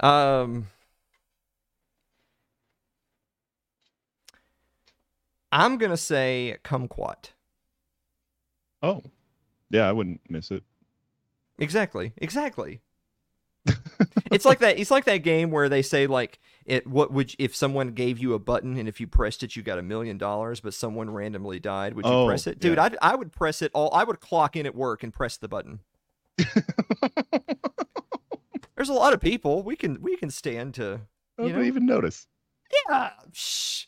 [0.00, 0.68] Um,
[5.50, 7.30] I'm gonna say kumquat.
[8.82, 9.02] Oh,
[9.70, 9.88] yeah.
[9.88, 10.62] I wouldn't miss it.
[11.58, 12.12] Exactly.
[12.18, 12.80] Exactly.
[14.30, 14.78] It's like that.
[14.78, 16.86] It's like that game where they say like it.
[16.86, 19.78] What would if someone gave you a button and if you pressed it, you got
[19.78, 21.94] a million dollars, but someone randomly died?
[21.94, 22.76] Would you Oh, press it, dude?
[22.76, 22.84] yeah.
[22.84, 23.90] I'd, I would press it all.
[23.94, 25.80] I would clock in at work and press the button.
[28.76, 29.62] There's a lot of people.
[29.62, 31.00] We can we can stand to.
[31.38, 31.62] I You know?
[31.62, 32.26] even notice.
[32.88, 33.10] Yeah.
[33.32, 33.84] Shh.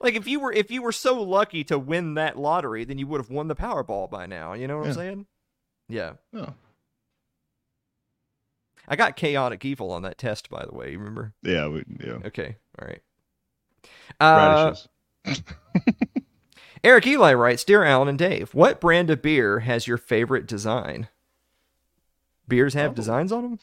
[0.00, 3.06] Like if you were if you were so lucky to win that lottery, then you
[3.06, 4.52] would have won the Powerball by now.
[4.52, 5.26] You know what I'm saying?
[5.88, 6.12] Yeah.
[6.34, 6.52] Oh,
[8.88, 10.92] I got chaotic evil on that test, by the way.
[10.92, 11.34] You remember?
[11.42, 11.68] yeah.
[11.68, 12.18] We, yeah.
[12.26, 13.02] Okay, all right.
[14.18, 14.74] Uh,
[15.24, 15.44] Radishes.
[16.82, 21.08] Eric Eli writes, "Dear Alan and Dave, what brand of beer has your favorite design?
[22.46, 22.94] Beers have Oh.
[22.94, 23.58] designs on them.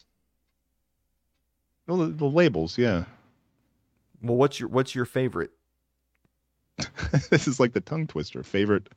[1.88, 3.05] Well, the, the labels, yeah.
[4.21, 5.51] Well, what's your what's your favorite?
[7.29, 8.43] this is like the tongue twister.
[8.43, 8.89] Favorite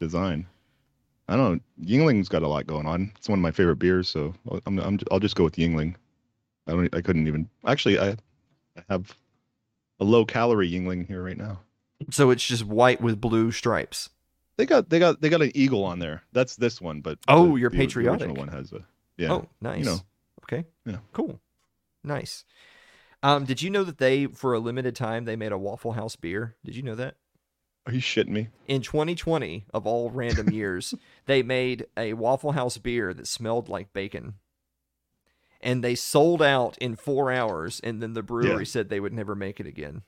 [0.00, 0.46] design.
[1.28, 1.84] I don't know.
[1.86, 3.12] Yuengling's got a lot going on.
[3.16, 5.94] It's one of my favorite beers, so I'll- I'm, I'm I'll just go with Yuengling.
[6.66, 6.94] I don't.
[6.94, 7.48] I couldn't even.
[7.66, 8.10] Actually, I,
[8.76, 9.14] I have
[10.00, 11.60] a low calorie Yuengling here right now.
[12.10, 14.10] So it's just white with blue stripes.
[14.56, 16.22] They got they got they got an eagle on there.
[16.32, 18.20] That's this one, but Oh, the- you're the- the patriotic.
[18.28, 18.84] original one has a
[19.16, 19.32] yeah.
[19.32, 19.84] Oh, nice.
[19.84, 19.98] know.
[20.44, 20.64] Okay.
[20.86, 20.98] Yeah.
[21.12, 21.40] Cool.
[22.04, 22.44] Nice.
[23.22, 26.14] Um, did you know that they, for a limited time, they made a Waffle House
[26.14, 26.54] beer?
[26.64, 27.16] Did you know that?
[27.88, 28.48] Are you shitting me?
[28.66, 30.94] In 2020, of all random years,
[31.26, 34.34] they made a Waffle House beer that smelled like bacon.
[35.62, 38.64] And they sold out in four hours, and then the brewery Yeah.
[38.64, 40.02] said they would never make it again.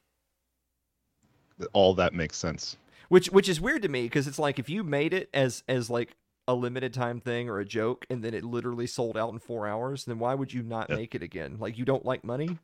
[1.73, 2.77] All that makes sense.
[3.09, 5.89] Which which is weird to me because it's like if you made it as as
[5.91, 6.17] like
[6.47, 9.67] a limited time thing or a joke, and then it literally sold out in four
[9.67, 10.97] hours, then why would you not Yeah.
[10.97, 11.57] make it again?
[11.59, 12.59] Like you don't like money?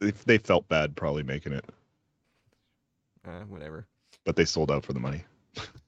[0.00, 1.64] If they felt bad probably making it,
[3.24, 3.86] Uh, whatever.
[4.24, 5.24] But they sold out for the money.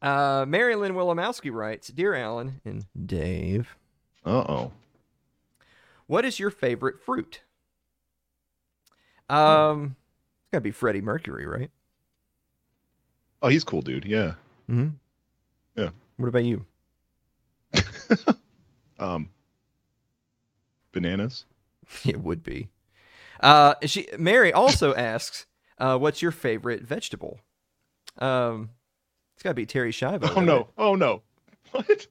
[0.03, 3.77] Uh, Marilyn Willimowski writes, "Dear Alan and Dave,
[4.25, 4.73] Uh oh.
[6.07, 7.41] what is your favorite fruit?"
[9.29, 9.97] Um,
[10.45, 11.71] it's gotta be Freddie Mercury, right?
[13.43, 14.05] Oh, he's cool, dude.
[14.05, 14.35] Yeah.
[14.71, 14.89] Mm-hmm.
[15.77, 15.91] Yeah.
[16.17, 16.65] What about you?
[18.99, 19.29] Um.
[20.93, 21.45] Bananas.
[22.07, 22.69] It would be.
[23.41, 25.45] Uh, she Mary also asks,
[25.79, 27.39] uh, "What's your favorite vegetable?"
[28.19, 28.71] Um,
[29.35, 30.33] it's got to be Terri Schiavo.
[30.37, 30.59] Oh no.
[30.61, 30.67] it?
[30.79, 31.23] Oh no.
[31.73, 32.07] What?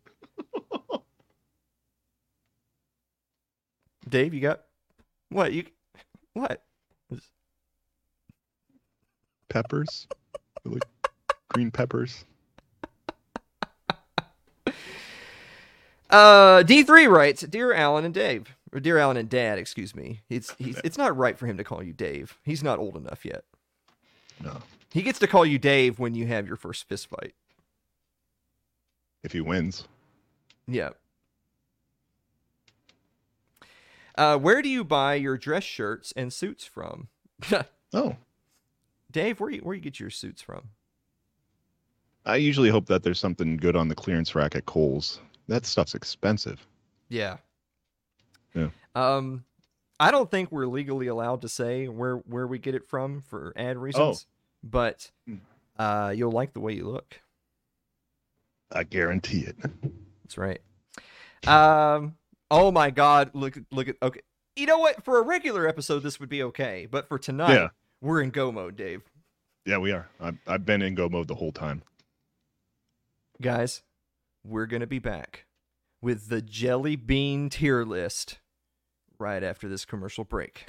[4.08, 4.62] Dave, you got
[5.30, 5.52] what?
[5.52, 5.66] You
[6.34, 6.64] what?
[9.50, 10.08] Peppers.
[10.64, 10.84] Like
[11.50, 12.26] green peppers.
[16.10, 20.22] Uh, D three writes, "Dear Alan and Dave, or dear Alan and Dad, excuse me.
[20.30, 22.38] It's he's, it's not right for him to call you Dave.
[22.44, 23.44] He's not old enough yet.
[24.44, 24.58] No.
[24.96, 27.34] He gets to call you Dave when you have your first fist fight.
[29.26, 29.90] If he wins.
[30.70, 30.92] Yeah.
[34.18, 37.10] Uh, where do you buy your dress shirts and suits from?
[37.94, 38.18] Oh.
[39.10, 40.70] Dave, where you where you get your suits from?
[42.26, 45.22] I usually hope that there's something good on the clearance rack at Kohl's.
[45.48, 46.66] That stuff's expensive.
[47.08, 47.38] Yeah.
[48.54, 48.70] Yeah.
[48.96, 49.46] Um,
[49.98, 53.54] I don't think we're legally allowed to say where where we get it from for
[53.56, 54.26] ad reasons,
[54.66, 55.36] but Hmm.
[55.78, 57.22] uh, you'll like the way you look.
[58.72, 59.56] I guarantee it.
[60.24, 60.60] That's right.
[61.48, 62.18] Um.
[62.52, 63.32] Oh my God!
[63.34, 64.22] Look look at okay.
[64.56, 65.04] You know what?
[65.06, 67.68] For a regular episode, this would be okay, but for tonight, Yeah.
[68.02, 69.04] we're in go mode, Dave.
[69.66, 70.08] Yeah, we are.
[70.20, 71.82] I've, I've been in go mode the whole time.
[73.42, 73.84] Guys,
[74.44, 75.46] we're gonna be back
[76.02, 78.40] with the jelly bean tier list
[79.20, 80.68] right after this commercial break.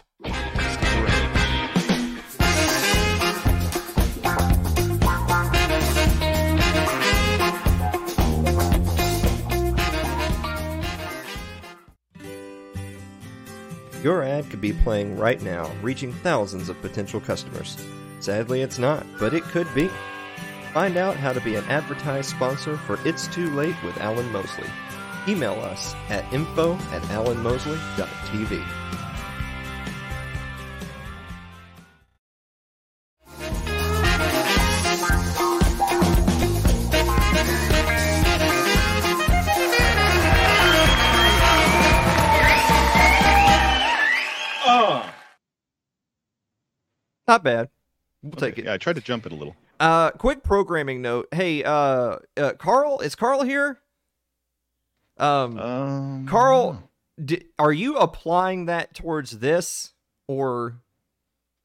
[14.06, 17.76] Your ad could be playing right now, reaching thousands of potential customers.
[18.20, 19.90] Sadly, it's not, but it could be.
[20.72, 24.68] Find out how to be an advertised sponsor for It's Too Late with Alan Mosley.
[25.26, 28.64] Email us at info at alanmosley.tv.
[47.26, 47.68] Not bad.
[48.22, 48.64] We'll take it.
[48.64, 49.56] Yeah, I tried to jump it a little.
[49.78, 51.28] Uh, quick programming note.
[51.32, 53.78] Hey, uh, uh Carl, is Carl here?
[55.18, 56.90] Um, Um, Carl,
[57.22, 59.92] di- are you applying that towards this,
[60.28, 60.80] or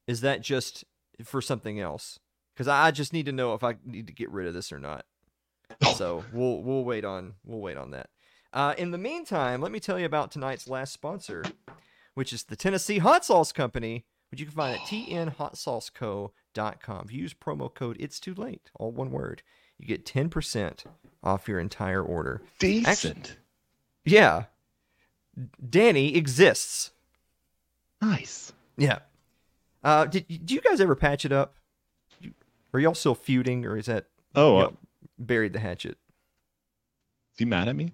[0.08, 0.84] is that just
[1.24, 2.20] for something else?
[2.54, 4.80] Because I just need to know if I need to get rid of this or
[4.80, 5.06] not.
[5.96, 8.10] So we'll we'll wait on we'll wait on that.
[8.52, 11.44] Uh, in the meantime, let me tell you about tonight's last sponsor,
[12.14, 17.06] which is the Tennessee Hot Sauce Company, which you can find at tnhotsauceco.com.
[17.06, 19.44] If you use promo code It's Too Late, all one word,
[19.78, 20.84] you get ten percent
[21.24, 22.42] off your entire order.
[22.60, 23.38] decent.
[24.06, 24.46] Yeah,
[25.70, 26.92] Danny exists.
[28.02, 28.52] nice.
[28.78, 29.00] Yeah.
[29.84, 31.56] Uh, did do you guys ever patch it up?
[32.74, 34.70] Are y'all still feuding, or is that Oh, you uh,
[35.20, 35.98] buried the hatchet?
[37.34, 37.92] is he mad at me?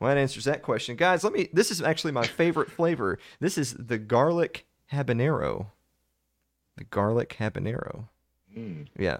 [0.00, 1.24] Well, that answers that question, guys.
[1.24, 1.48] Let me.
[1.52, 3.18] This is actually my favorite flavor.
[3.40, 5.66] This is the garlic habanero.
[6.76, 8.08] The garlic habanero.
[8.56, 8.86] Mm.
[8.98, 9.18] Yeah.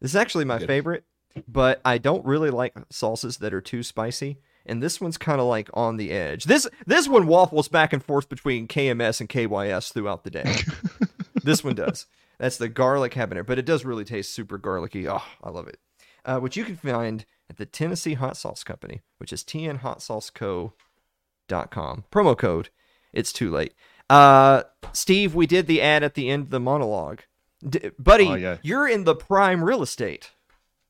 [0.00, 0.66] This is actually my Good.
[0.66, 1.04] favorite,
[1.48, 4.38] but I don't really like salsas that are too spicy.
[4.68, 6.44] And this one's kind of like on the edge.
[6.44, 10.56] This this one waffles back and forth between KMS and KYS throughout the day.
[11.44, 12.06] this one does.
[12.38, 15.08] That's the garlic habanero, but it does really taste super garlicky.
[15.08, 15.78] Oh, I love it.
[16.24, 20.72] Uh, which you can find at the Tennessee Hot Sauce Company, which is tnhotsauceco.com.
[22.10, 22.70] Promo code.
[23.12, 23.72] It's too late.
[24.10, 27.20] Uh, Steve, we did the ad at the end of the monologue.
[27.66, 28.58] D- buddy, Oh, yeah.
[28.62, 30.30] you're in the prime real estate.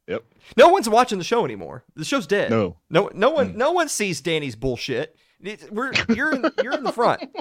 [0.09, 0.25] Yep.
[0.57, 1.85] No one's watching the show anymore.
[1.95, 2.51] The show's dead.
[2.51, 2.77] No.
[2.91, 3.57] No, no one, Mm.
[3.57, 5.17] no one sees Danny's bullshit.
[5.43, 7.23] It's- we're you're in, you're in the front.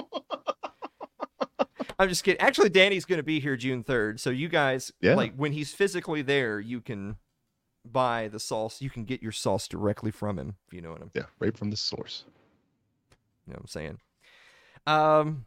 [1.98, 2.40] I'm just kidding.
[2.40, 5.14] Actually, Danny's going to be here June 3rd, so you guys, Yeah.
[5.14, 7.16] like when he's physically there, you can
[7.96, 8.82] buy the sauce.
[8.82, 10.56] You can get your sauce directly from him.
[10.68, 12.24] If you know what I'm, Yeah, right from the source.
[13.46, 13.98] you know what I'm saying.
[14.86, 15.46] Um.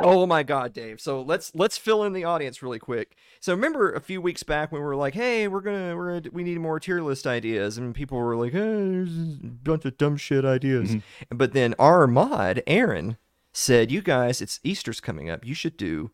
[0.00, 1.00] Oh my God, Dave.
[1.00, 3.16] So let's let's fill in the audience really quick.
[3.40, 6.30] So remember a few weeks back when we were like, "Hey, we're gonna we're gonna,
[6.32, 9.98] we need more tier list ideas," and people were like, "Hey, there's a bunch of
[9.98, 11.02] dumb shit ideas." Mhm.
[11.30, 13.16] But then our mod Aaron
[13.52, 15.44] said, "You guys, it's Easter's coming up.
[15.44, 16.12] You should do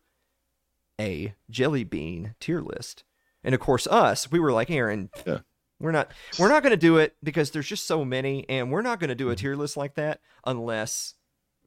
[0.99, 3.03] a jelly bean tier list."
[3.45, 5.39] And of course, us, we were like, "Aaron, Yeah.
[5.79, 8.81] we're not we're not going to do it because there's just so many, and we're
[8.81, 11.13] not going to do a tier list like that unless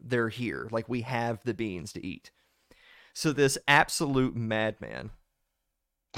[0.00, 2.30] they're here, like we have the beans to eat."
[3.14, 5.10] So this absolute madman,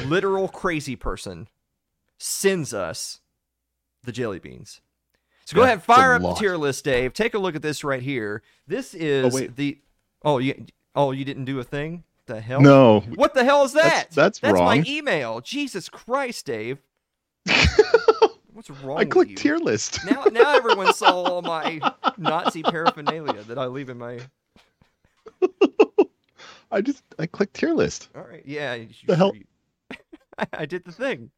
[0.05, 1.49] literal crazy person,
[2.19, 3.21] sends us
[4.03, 4.81] the jelly beans.
[5.45, 7.13] So go ahead, fire up the tier list, Dave.
[7.13, 8.43] Take a look at this right here.
[8.67, 9.57] This is wait.
[9.57, 9.79] the
[10.23, 12.05] oh you oh you didn't do a thing.
[12.27, 12.61] The hell?
[12.61, 13.01] No.
[13.01, 14.11] What the hell is that?
[14.11, 14.85] That's- that's my wrong.
[14.87, 15.41] email.
[15.41, 16.79] Jesus Christ, Dave.
[18.53, 20.05] What's wrong I clicked tier list.
[20.05, 21.81] Now, now everyone saw all my
[22.19, 24.21] Nazi paraphernalia that I leave in my.
[26.71, 28.09] I just I clicked tier list.
[28.15, 28.75] All right, yeah.
[28.75, 29.33] you- The hell?
[29.35, 29.45] you-
[30.39, 31.31] I, I did the thing.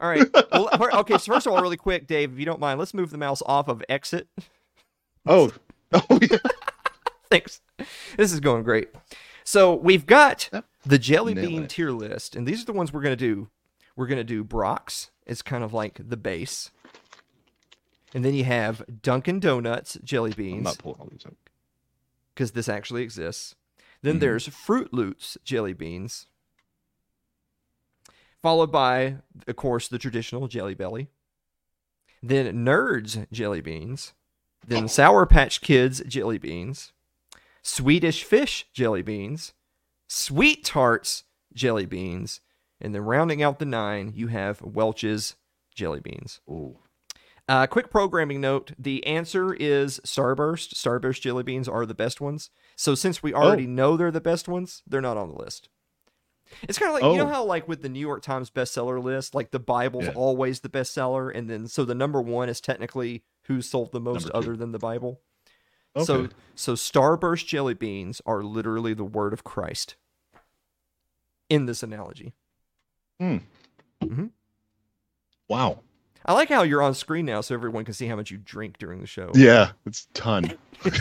[0.00, 0.26] All right.
[0.52, 0.68] Well,
[1.00, 1.18] okay.
[1.18, 3.42] So first of all, really quick, Dave, if you don't mind, let's move the mouse
[3.46, 4.26] off of exit.
[5.26, 5.52] Oh.
[5.92, 6.38] Oh yeah.
[7.30, 7.60] Thanks.
[8.16, 8.88] This is going great.
[9.44, 10.66] So we've got Yep.
[10.84, 11.70] the jelly bean it.
[11.70, 13.48] tier list, and these are the ones we're gonna do.
[13.96, 15.10] We're gonna do Brach's.
[15.26, 16.70] It's kind of like the base,
[18.14, 21.36] and then you have Dunkin' Donuts jelly I'm beans not pulling all these out.
[22.34, 23.54] because this actually exists.
[24.02, 24.20] Then Mhm.
[24.20, 26.26] there's Froot Loops jelly beans,
[28.42, 31.08] followed by, of course, the traditional Jelly Belly.
[32.22, 34.14] Then Nerds jelly beans.
[34.66, 36.92] Then Sour Patch Kids jelly beans.
[37.62, 39.54] Swedish Fish jelly beans.
[40.08, 42.40] Sweet Tarts jelly beans.
[42.80, 45.36] And then rounding out the nine, you have Welch's
[45.74, 46.40] jelly beans.
[46.50, 46.78] Ooh.
[47.48, 50.74] Uh, quick programming note: the answer is Starburst.
[50.74, 52.50] Starburst jelly beans are the best ones.
[52.76, 55.68] So since we already know they're the best ones, they're not on the list.
[56.68, 57.32] It's kind of like you know Oh.
[57.32, 60.12] how like with the New York Times bestseller list, like the Bible's Yeah.
[60.14, 64.28] always the bestseller, and then so the number one is technically who sold the most
[64.30, 65.20] other than the Bible.
[65.94, 66.04] Okay.
[66.04, 69.96] So so Starburst jelly beans are literally the word of Christ
[71.48, 72.32] in this analogy.
[73.20, 73.38] Hmm.
[75.48, 75.80] wow.
[76.24, 78.78] I like how you're on screen now, so everyone can see how much you drink
[78.78, 79.32] during the show.
[79.34, 80.52] Yeah, it's a ton.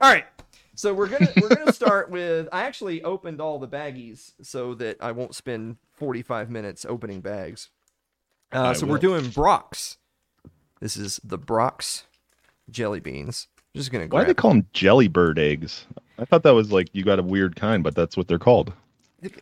[0.00, 0.26] all right.
[0.74, 2.48] So we're gonna we're gonna start with.
[2.52, 7.70] I actually opened all the baggies so that I won't spend 45 minutes opening bags.
[8.52, 9.98] Uh, so we're doing Brach's.
[10.80, 12.04] This is the Brach's
[12.70, 13.48] jelly beans.
[13.74, 15.86] I'm just gonna Why do they call them jelly bird eggs?
[16.18, 18.72] I thought that was like you got a weird kind, but that's what they're called.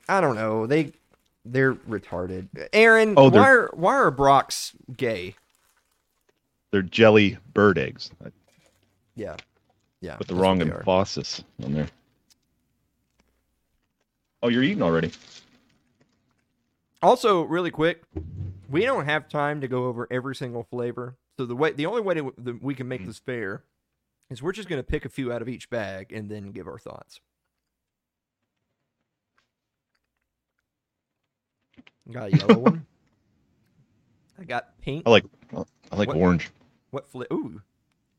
[0.09, 0.67] I don't know.
[0.67, 0.93] They
[1.45, 2.49] they're retarded.
[2.73, 5.35] Aaron, Oh, why are why are Brach's gay?
[6.71, 8.11] They're jelly bird eggs
[9.17, 9.37] Yeah,
[10.03, 10.19] yeah.
[10.19, 11.89] with the wrong emphasis on there.
[14.43, 15.11] Oh, you're eating already.
[17.03, 18.03] Also, really quick,
[18.69, 21.17] we don't have time to go over every single flavor.
[21.39, 23.07] So the way the only way to, that we can make hmm.
[23.07, 23.63] this fair
[24.29, 26.67] is we're just going to pick a few out of each bag and then give
[26.67, 27.21] our thoughts.
[32.11, 32.87] Got a yellow one.
[34.41, 35.05] I got pink.
[35.07, 35.25] I like
[35.93, 36.17] I like What?
[36.17, 36.51] orange.
[36.91, 37.33] What flavor?
[37.33, 37.63] Ooh,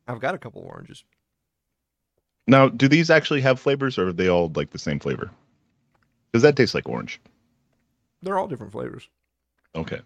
[0.07, 1.03] I've got a couple oranges.
[2.47, 5.29] Now, do these actually have flavors, or are they all like the same flavor?
[6.33, 7.19] Does that taste like orange.
[8.21, 9.09] They're all different flavors.
[9.75, 9.99] Okay.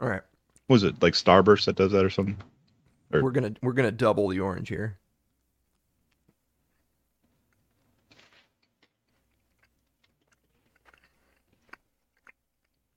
[0.00, 0.22] All right,
[0.68, 2.36] Was it like Starburst that does that or something?
[3.12, 4.98] Or- we're gonna we're gonna double the orange here.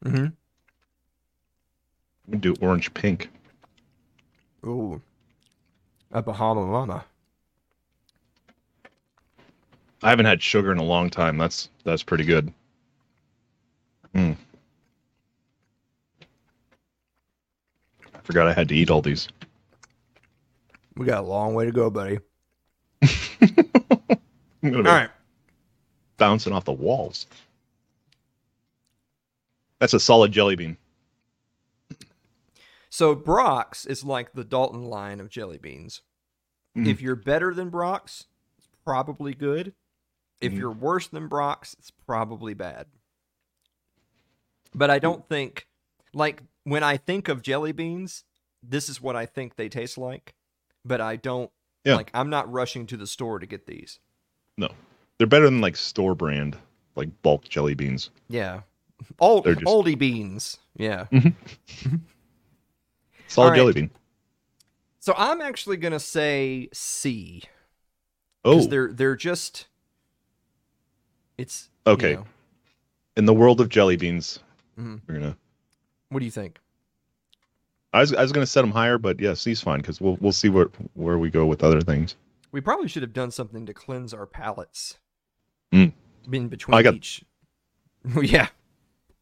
[0.06, 0.28] Mm-hmm.
[2.28, 3.30] We do orange pink.
[4.66, 5.02] Ooh.
[6.12, 7.06] A Bahama Mama.
[10.02, 11.38] I haven't had sugar in a long time.
[11.38, 12.54] That's that's pretty good.
[14.16, 14.34] Hmm.
[18.30, 19.28] Forgot I had to eat all these.
[20.96, 22.20] We got a long way to go, buddy.
[23.02, 25.10] I'm All right.
[26.18, 27.26] bouncing off the walls.
[29.80, 30.78] That's a solid jelly bean.
[32.92, 36.04] So Brach's is like the Dalton line of jelly beans.
[36.78, 36.86] Mhm.
[36.86, 38.26] If you're better than Brach's,
[38.60, 39.74] it's probably good.
[40.40, 40.58] If Mhm.
[40.60, 42.86] you're worse than Brach's, it's probably bad.
[44.76, 45.68] But I don't think,
[46.14, 48.24] like, when I think of jelly beans,
[48.62, 50.34] this is what I think they taste like.
[50.86, 51.52] But I don't,
[51.86, 51.96] Yeah.
[51.96, 54.00] like, I'm not rushing to the store to get these.
[54.58, 54.70] No.
[55.18, 56.58] They're better than like store brand,
[56.96, 58.10] like bulk jelly beans.
[58.30, 58.62] Yeah.
[59.20, 60.58] Old, just- oldie beans.
[60.78, 61.08] Yeah.
[63.28, 63.56] Solid right.
[63.56, 63.92] jelly bean.
[65.00, 67.44] So I'm actually going to say C.
[68.44, 69.68] Oh, they're, they're just,
[71.38, 72.14] it's, you Okay.
[72.16, 72.26] know,
[73.18, 74.40] in the world of jelly beans,
[74.80, 75.02] Mhm.
[75.08, 75.38] we're gonna.
[76.10, 76.60] What do you think?
[77.94, 80.32] I was I was gonna set them higher, but yeah, C's fine because we'll we'll
[80.32, 82.16] see where where we go with other things.
[82.52, 84.98] We probably should have done something to cleanse our palates.
[85.72, 85.94] Mm.
[86.32, 87.24] In between I got- each.
[88.22, 88.48] yeah.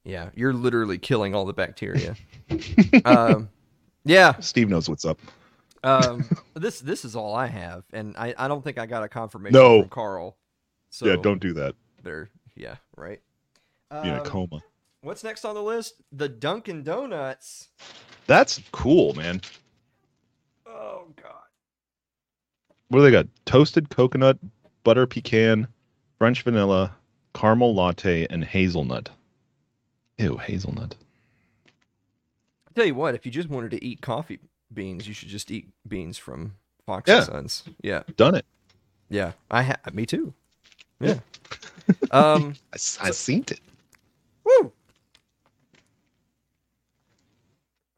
[0.04, 0.30] Yeah.
[0.36, 2.16] You're literally killing all the bacteria.
[3.06, 3.50] um,
[4.06, 4.40] yeah.
[4.40, 5.20] Steve knows what's up.
[5.84, 9.10] Um, this this is all I have, and I, I don't think I got a
[9.10, 9.82] confirmation No.
[9.82, 10.38] from Carl.
[10.90, 11.76] So yeah, don't do that.
[12.04, 12.30] There.
[12.56, 12.76] Yeah.
[12.96, 13.20] Right.
[13.92, 14.60] Be in a Um, coma.
[15.02, 15.96] What's next on the list?
[16.12, 17.70] The Dunkin' Donuts.
[18.28, 19.42] That's cool, man.
[20.66, 21.34] Oh God.
[22.90, 23.28] What do they got?
[23.46, 24.38] Toasted coconut,
[24.84, 25.68] butter pecan,
[26.18, 26.96] French vanilla,
[27.34, 29.10] caramel latte, and hazelnut.
[30.18, 30.96] Ew, hazelnut.
[32.68, 34.40] I tell you what, if you just wanted to eat coffee
[34.74, 37.18] beans, you should just eat beans from Fox Yeah.
[37.18, 37.64] and Sons.
[37.82, 38.04] Yeah.
[38.16, 38.46] Done it.
[39.10, 40.34] Yeah, I ha- me too.
[41.00, 41.20] Yeah.
[42.12, 42.56] um.
[42.74, 43.62] I, I seen it.
[44.44, 44.72] Woo.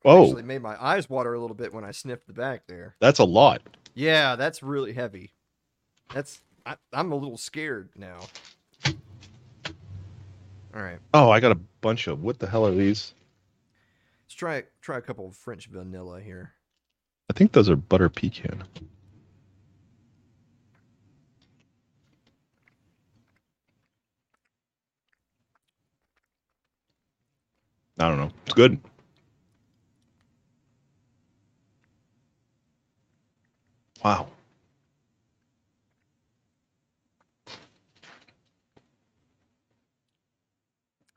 [0.06, 2.96] Oh, Actually, made my eyes water a little bit when I sniffed the back there.
[3.02, 3.62] that's a lot.
[3.96, 5.34] Yeah, that's really heavy.
[6.14, 8.20] That's I, I'm a little scared now.
[10.74, 12.22] All right, Oh, I got a bunch of.
[12.22, 13.14] What the hell are these?
[14.26, 16.54] let's try try a couple of French vanilla here.
[17.30, 18.64] I think those are butter pecan.
[27.98, 28.32] I don't know.
[28.46, 28.80] It's good.
[34.04, 34.28] Wow.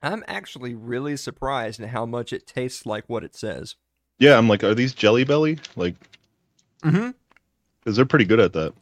[0.02, 3.76] I'm actually really surprised at how much it tastes like what it says.
[4.18, 5.58] Yeah, I'm like, are these Jelly Belly?
[5.76, 5.94] Like,
[6.82, 7.10] Mm-hmm.
[7.78, 8.72] because they're pretty good at that.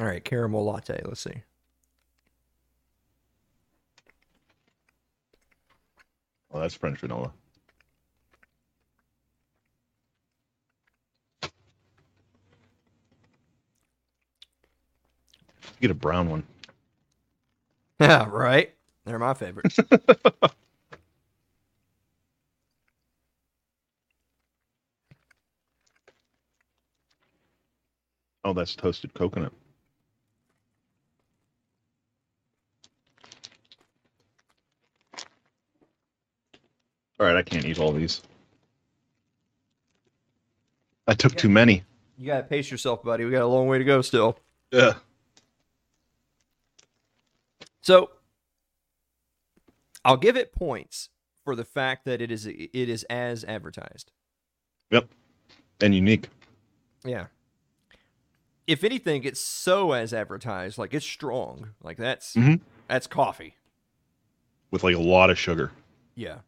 [0.00, 1.00] All right, caramel latte.
[1.04, 1.42] Let's see.
[6.52, 7.32] Oh, that's French vanilla.
[15.84, 16.44] Get a brown one.
[18.00, 18.72] Yeah, right.
[19.04, 19.78] They're my favorites.
[28.44, 29.52] Oh, that's toasted coconut.
[37.18, 38.20] All right, I can't eat all these.
[41.06, 41.84] I took too many.
[42.18, 43.24] you gotta pace yourself, buddy.
[43.24, 44.38] We got a long way to go still.
[44.70, 44.94] Yeah.
[47.84, 48.10] So
[50.06, 51.10] I'll give it points
[51.44, 54.10] for the fact that it is it is as advertised.
[54.90, 55.08] Yep.
[55.82, 56.30] And unique.
[57.04, 57.26] Yeah.
[58.66, 60.78] If anything, it's so as advertised.
[60.78, 61.72] Like it's strong.
[61.82, 62.60] Like that's Mhm.
[62.88, 63.56] that's coffee.
[64.70, 65.70] with like a lot of sugar.
[66.16, 66.38] Yeah.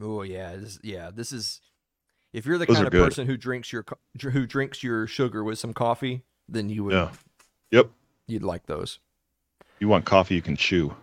[0.00, 0.54] Oh yeah.
[0.56, 1.10] This, yeah.
[1.10, 1.62] This is.
[2.34, 3.04] If you're the Those kind of good.
[3.04, 3.84] person who drinks your
[4.20, 7.10] who drinks your sugar with some coffee, then you would Yeah.
[7.70, 7.90] Yep.
[8.28, 8.98] you'd like those.
[9.80, 10.94] You want coffee you can chew.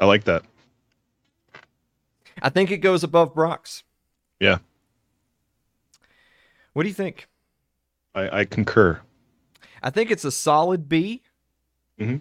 [0.00, 0.42] I like that.
[2.42, 3.82] I think it goes above Brach's.
[4.40, 4.58] Yeah.
[6.72, 7.28] What do you think?
[8.14, 9.00] I, I concur.
[9.82, 11.22] I think it's a solid B.
[11.98, 12.20] Mhm.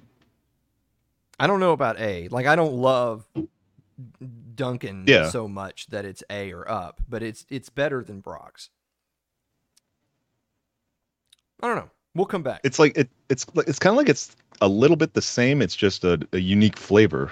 [1.39, 2.27] I don't know about A.
[2.29, 3.25] Like I don't love
[4.55, 5.29] Dunkin' Yeah.
[5.29, 8.69] so much that it's A or up, but it's it's better than Brach's.
[11.61, 11.89] I don't know.
[12.13, 12.61] We'll come back.
[12.63, 15.61] It's like it it's like- it's kind of like it's a little bit the same.
[15.61, 17.31] It's just a, a unique flavor.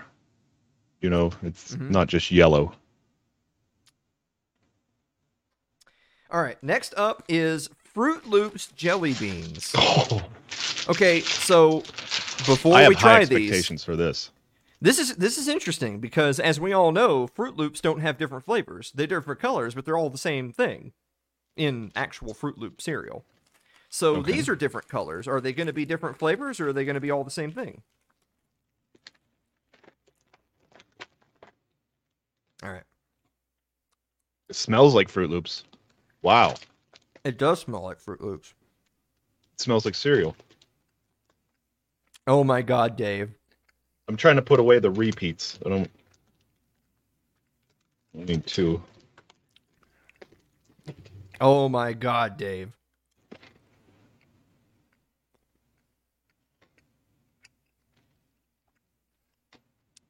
[1.01, 1.89] You know, it's Mhm.
[1.89, 2.73] not just yellow.
[6.31, 6.61] All right.
[6.63, 9.73] Next up is Froot Loops jelly beans.
[10.05, 10.21] Oh,
[10.89, 11.79] Okay, so
[12.45, 14.31] before I have we high try these, expectations for this.
[14.81, 18.43] This is this is interesting because as we all know, Froot Loops don't have different
[18.43, 18.91] flavors.
[18.93, 20.91] They're different colors, but they're all the same thing
[21.55, 23.23] in actual Froot Loop cereal.
[23.93, 24.31] So Okay.
[24.31, 25.27] these are different colors.
[25.27, 27.29] Are they going to be different flavors or are they going to be all the
[27.29, 27.83] same thing?
[32.63, 32.81] All right.
[34.49, 35.63] It smells like Froot Loops.
[36.23, 36.55] Wow.
[37.23, 38.55] It does smell like Froot Loops.
[39.53, 40.35] It smells like cereal.
[42.25, 43.29] Oh my god, Dave.
[44.07, 45.59] I'm trying to put away the repeats.
[45.63, 45.91] I don't.
[48.19, 48.81] I need two.
[51.39, 52.75] Oh my god, Dave.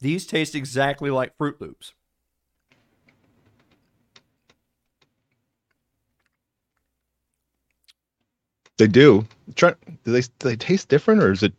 [0.04, 1.94] These taste exactly like Froot Loops.
[8.78, 9.26] They do.
[9.56, 9.76] Try.
[10.04, 10.20] Do they?
[10.20, 11.54] Do they taste different, or is it?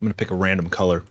[0.00, 1.04] I'm gonna pick a random color.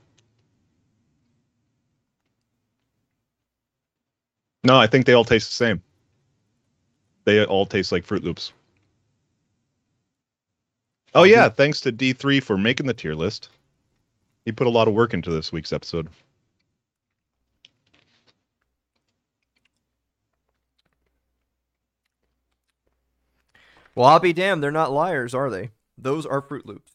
[4.63, 5.83] No, I think they all taste the same.
[7.25, 8.51] They all taste like Froot Loops.
[11.13, 13.49] Oh yeah, thanks to D3 for making the tier list.
[14.45, 16.09] He put a lot of work into this week's episode.
[23.95, 25.69] Well, I'll be damned, they're not liars, are they?
[25.97, 26.91] Those are Froot Loops.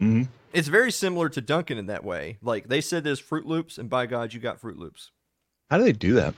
[0.00, 0.22] hmm
[0.52, 2.38] It's very similar to Dunkin' in that way.
[2.40, 5.10] Like they said there's Froot Loops, and by God, you got Froot Loops.
[5.70, 6.34] How do they do that?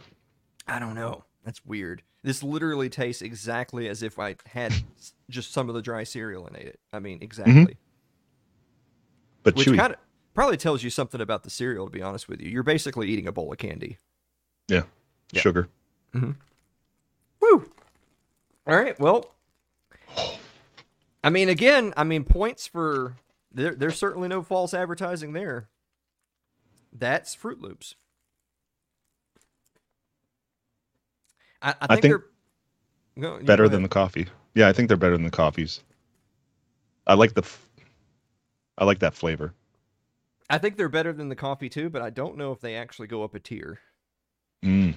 [0.67, 1.25] I don't know.
[1.45, 2.03] That's weird.
[2.25, 4.73] This literally tastes exactly as if I had
[5.31, 6.81] just some of the dry cereal and ate it.
[6.93, 7.77] I mean, exactly.
[9.55, 9.99] But Which kind of
[10.35, 11.87] probably tells you something about the cereal.
[11.87, 13.99] To be honest with you, you're basically eating a bowl of candy.
[14.69, 14.83] yeah.
[15.33, 15.41] Yeah.
[15.43, 15.69] Sugar.
[16.15, 16.31] Mm-hmm.
[17.41, 17.71] Woo!
[18.67, 18.99] All right.
[18.99, 19.35] Well,
[21.23, 23.17] I mean, again, I mean, points for
[23.53, 23.75] there.
[23.75, 25.69] There's certainly no false advertising there.
[26.93, 27.95] That's Froot Loops.
[31.61, 32.25] I, I think, think they're
[33.17, 34.29] no, better than the coffee.
[34.55, 35.83] Yeah, I think they're better than the coffees.
[37.07, 37.43] I like the.
[37.43, 37.68] F-
[38.79, 39.53] I like that flavor.
[40.49, 43.09] I think they're better than the coffee too, but I don't know if they actually
[43.09, 43.81] go up a tier.
[44.65, 44.95] Mm.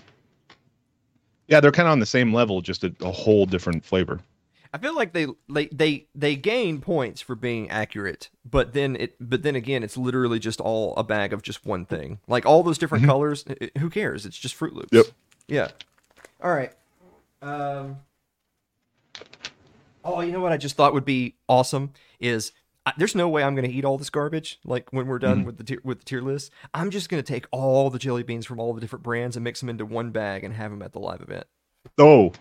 [1.47, 4.21] Yeah, they're kind of on the same level, just a, a whole different flavor.
[4.73, 9.15] I feel like they they they they gain points for being accurate, but then it
[9.19, 12.19] but then again, it's literally just all a bag of just one thing.
[12.29, 13.07] Like all those different Mhm.
[13.07, 14.25] colors, i- i- who cares?
[14.25, 14.93] It's just Froot Loops.
[14.93, 15.05] Yep.
[15.49, 15.67] Yeah.
[16.41, 16.71] All right.
[17.41, 17.97] Um.
[20.05, 22.53] Oh, you know what I just thought would be awesome is
[22.85, 24.59] I, there's no way I'm going to eat all this garbage.
[24.65, 25.45] Like when we're done Mhm.
[25.45, 28.23] with the tier, with the tier list, I'm just going to take all the jelly
[28.23, 30.81] beans from all the different brands and mix them into one bag and have them
[30.81, 31.45] at the live event.
[31.97, 32.31] Oh,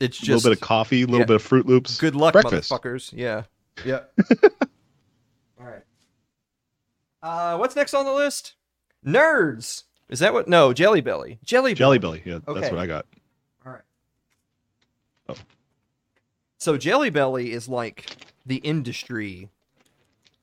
[0.00, 1.24] It's just a little bit of coffee, a little yeah.
[1.26, 1.96] bit of Froot Loops.
[1.98, 2.70] Good luck, breakfast.
[2.70, 3.12] motherfuckers.
[3.14, 3.44] Yeah.
[3.84, 4.00] Yeah.
[5.58, 5.82] All right.
[7.22, 8.54] Uh, what's next on the list?
[9.04, 9.84] Nerds.
[10.08, 10.46] Is that what?
[10.48, 11.38] No, Jelly Belly.
[11.44, 11.74] Jelly Belly.
[11.74, 12.22] Jelly Belly.
[12.24, 12.60] Yeah, Okay.
[12.60, 13.06] that's what I got.
[13.64, 13.82] All right.
[15.28, 15.34] Oh.
[16.58, 18.06] So Jelly Belly is like
[18.44, 19.48] the industry,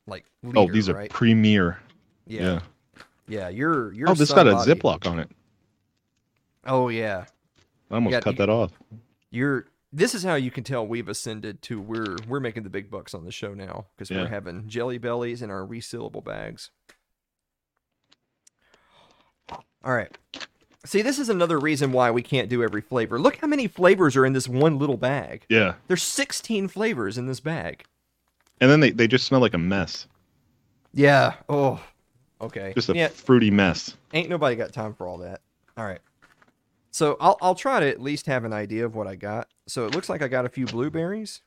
[0.08, 1.10] like leader, oh, these are right?
[1.10, 1.80] premier.
[2.28, 2.42] yeah.
[2.42, 2.60] Yeah.
[3.28, 4.10] yeah, You're you're.
[4.10, 4.54] Oh, this got a.
[4.56, 5.30] Ziploc on it.
[6.66, 7.26] Oh yeah.
[7.92, 8.72] I almost Yeah, cut you- that off.
[9.32, 9.68] You're.
[9.96, 13.14] This is how you can tell we've ascended to we're we're making the big bucks
[13.14, 14.22] on the show now because Yeah.
[14.24, 16.72] we're having Jelly Bellies in our resealable bags.
[19.84, 20.16] All right.
[20.86, 23.20] See, this is another reason why we can't do every flavor.
[23.20, 25.46] Look how many flavors are in this one little bag.
[25.50, 25.76] Yeah.
[25.88, 27.84] There's 16 flavors in this bag.
[28.64, 30.08] And then they, they just smell like a mess.
[30.94, 31.34] Yeah.
[31.50, 31.84] Oh.
[32.40, 32.72] Okay.
[32.74, 33.10] Just a yeah.
[33.10, 33.98] fruity mess.
[34.14, 35.42] Ain't nobody got time for all that.
[35.76, 36.00] All right.
[36.92, 39.50] So I'll I'll try to at least have an idea of what I got.
[39.68, 41.42] So it looks like I got a few blueberries.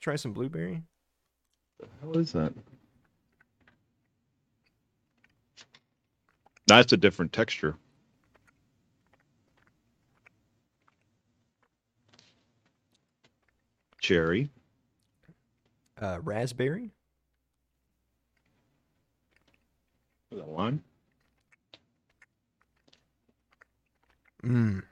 [0.00, 0.84] Try some blueberry.
[2.02, 2.52] What is that?
[6.68, 7.74] That's a different texture.
[14.00, 14.50] Cherry.
[16.00, 16.92] Uh, raspberry.
[20.30, 20.82] That lime?
[24.42, 24.82] Mm.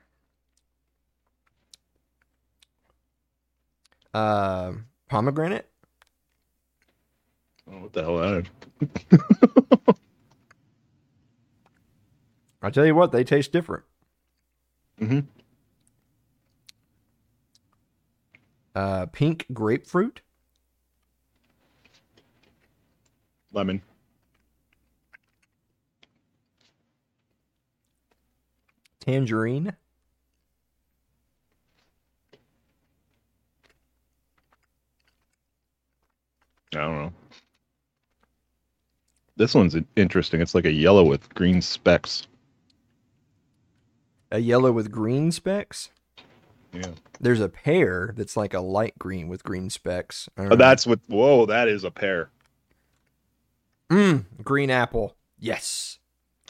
[4.13, 4.73] Uh,
[5.09, 5.67] pomegranate.
[7.71, 9.95] Oh, what the hell that is?
[12.61, 13.85] I tell you what, they taste different.
[15.01, 15.21] Mm-hmm.
[18.75, 20.21] Uh, pink grapefruit.
[23.59, 23.83] Lemon.
[29.01, 29.75] Tangerine.
[36.73, 37.13] I don't know.
[39.37, 40.41] This one's interesting.
[40.41, 42.29] It's like a yellow with green specks.
[44.31, 45.91] A yellow with green specks.
[46.73, 46.93] Yeah.
[47.19, 50.29] There's a pear that's like a light green with green specks.
[50.39, 51.01] Oh, that's what.
[51.09, 52.31] Whoa, that is a pear.
[53.91, 55.17] Mm, green apple.
[55.39, 55.99] Yes.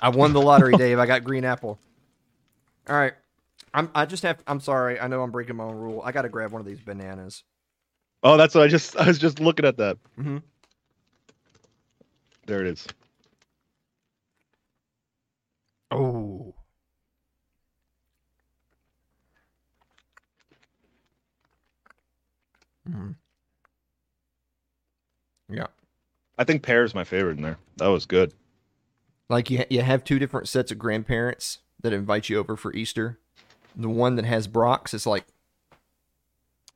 [0.01, 0.99] I won the lottery, Dave.
[0.99, 1.79] I got green apple.
[2.89, 3.15] All right.
[3.75, 3.91] I'm.
[3.95, 4.43] I just have.
[4.47, 4.99] I'm sorry.
[4.99, 6.01] I know I'm breaking my own rule.
[6.05, 7.45] I got to grab one of these bananas.
[8.23, 9.99] Oh, that's what I just I was just looking at that.
[10.19, 10.39] Mm-hmm.
[12.47, 12.87] There it is.
[15.91, 16.55] Oh.
[22.89, 23.17] Mhm.
[25.49, 25.67] Yeah.
[26.39, 27.59] I think pear is my favorite in there.
[27.77, 28.33] That was good.
[29.29, 33.19] Like you, you have two different sets of grandparents that invite you over for Easter.
[33.77, 35.27] The one that has Brach's is like,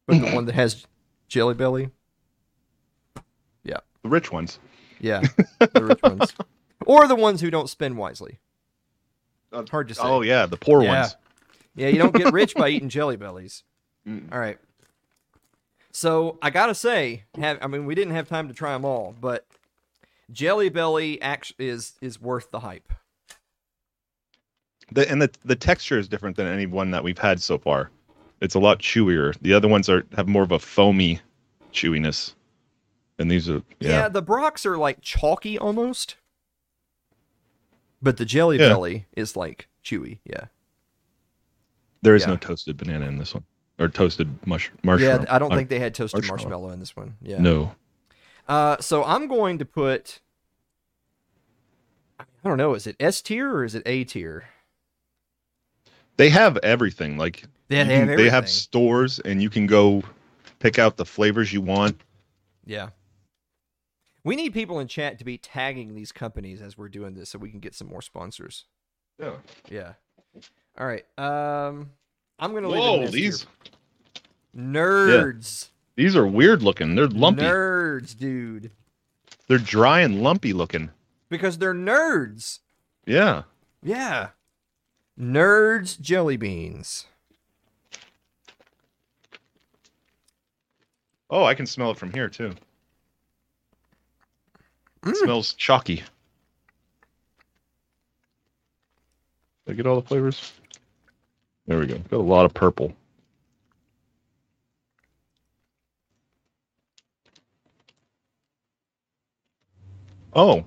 [0.06, 0.86] but the one that has
[1.28, 1.90] Jelly Belly,
[3.64, 4.58] Yeah, The rich ones.
[5.00, 5.22] yeah,
[5.72, 6.32] the rich ones,
[6.84, 8.38] or the ones who don't spend wisely.
[9.52, 10.02] Uh, Hard to say.
[10.04, 11.00] Oh yeah, the poor Yeah.
[11.00, 11.16] ones.
[11.74, 13.62] Yeah, you don't get rich by eating Jelly Bellies.
[14.06, 14.30] Mm.
[14.32, 14.58] All right.
[15.92, 19.14] So I gotta say, have I mean we didn't have time to try them all,
[19.20, 19.46] but
[20.30, 22.92] Jelly Belly actually is is worth the hype.
[24.90, 27.90] The, and the the texture is different than any one that we've had so far.
[28.40, 29.34] It's a lot chewier.
[29.40, 31.20] The other ones are have more of a foamy
[31.72, 32.34] chewiness.
[33.18, 34.08] And these are Yeah, yeah.
[34.08, 36.16] the Brach's are like chalky almost,
[38.00, 38.68] but the Jelly Yeah.
[38.68, 40.18] Belly is like chewy.
[40.24, 40.46] Yeah,
[42.00, 42.30] there is yeah.
[42.30, 43.44] no toasted banana in this one.
[43.82, 45.22] Or toasted mush mushroom.
[45.22, 45.24] yeah.
[45.28, 46.36] I don't think they had toasted marshmallow.
[46.42, 47.16] marshmallow in this one.
[47.20, 47.40] Yeah.
[47.40, 47.74] No.
[48.48, 50.20] Uh, so I'm going to put.
[52.20, 52.74] I don't know.
[52.74, 54.44] Is it S tier or is it A tier?
[56.16, 57.16] They have everything.
[57.18, 60.02] Like They, have can- they have stores and you can go
[60.58, 62.00] pick out the flavors you want.
[62.64, 62.90] Yeah.
[64.24, 67.38] We need people in chat to be tagging these companies as we're doing this so
[67.40, 68.66] we can get some more sponsors.
[69.18, 69.32] Yeah.
[69.68, 69.92] Yeah.
[70.78, 71.04] All right.
[71.18, 71.90] Um
[72.42, 73.20] I'm going to leave it Whoa, in S tier.
[73.20, 73.46] these
[74.56, 75.68] nerds.
[75.94, 76.96] these are weird looking.
[76.96, 77.42] They're lumpy.
[77.42, 78.72] Nerds, dude.
[79.46, 80.90] They're dry and lumpy looking.
[81.28, 82.58] Because they're nerds.
[83.06, 83.44] Yeah.
[83.80, 84.30] Yeah.
[85.18, 87.06] Nerds jelly beans.
[91.30, 92.54] Oh, I can smell it from here too.
[95.02, 95.14] Mm.
[95.14, 96.02] smells chalky.
[99.64, 100.52] Did I get all the flavors?
[101.66, 101.98] There we go.
[101.98, 102.92] Got a lot of purple.
[110.34, 110.64] Oh,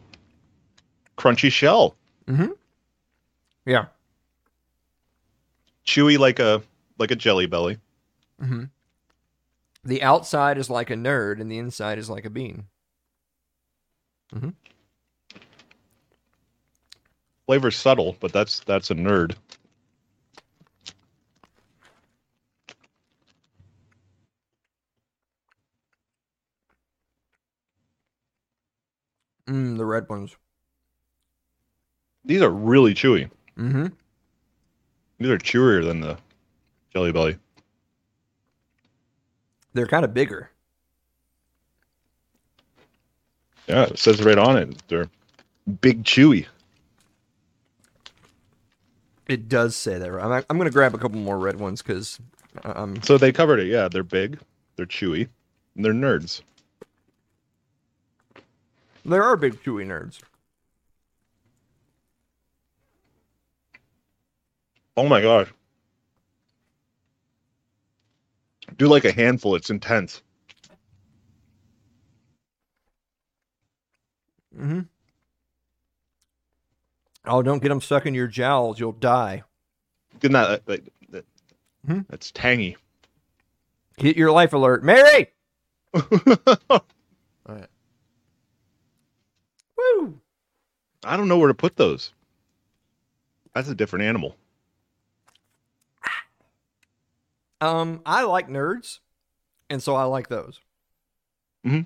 [1.17, 1.95] crunchy shell,
[2.27, 2.51] Mm-hmm.
[3.65, 3.85] Yeah.
[5.85, 6.61] chewy like a
[6.99, 7.77] like a jelly belly.
[8.41, 8.63] Mm-hmm.
[9.83, 12.65] The outside is like a nerd and the inside is like a bean.
[14.33, 14.49] Mm-hmm.
[17.47, 19.35] Flavor's subtle, but that's that's a nerd.
[29.47, 30.35] Mm, the red ones.
[32.23, 33.29] These are really chewy.
[33.57, 33.87] Mm-hmm.
[35.19, 36.17] These are chewier than the
[36.93, 37.37] jelly belly.
[39.73, 40.49] They're kind of bigger.
[43.67, 44.75] Yeah, it says right on it.
[44.87, 45.09] They're
[45.81, 46.45] big chewy.
[49.27, 50.11] It does say that.
[50.11, 50.23] Right?
[50.23, 52.19] I'm, I'm going to grab a couple more red ones because
[52.63, 53.67] um, So they covered it.
[53.67, 54.39] Yeah, they're big,
[54.75, 55.27] they're chewy,
[55.75, 56.41] and they're nerds.
[59.05, 60.19] There are big chewy nerds.
[64.97, 65.53] Oh my gosh.
[68.77, 69.55] Do like a handful.
[69.55, 70.21] It's intense.
[74.57, 74.81] Mm-hmm.
[77.25, 78.79] Oh, don't get them stuck in your jowls.
[78.79, 79.43] You'll die.
[80.19, 81.25] Good that, that, that-
[81.85, 81.99] Hmm?
[82.09, 82.77] That's tangy.
[83.97, 84.83] Hit your life alert.
[84.83, 85.27] Mary!
[85.93, 86.81] I
[87.47, 87.74] Woo!
[91.17, 92.11] Don't know where to put those.
[93.53, 94.35] That's a different animal.
[97.61, 98.99] Um, I like nerds,
[99.69, 100.59] and so I like those.
[101.63, 101.81] Hmm.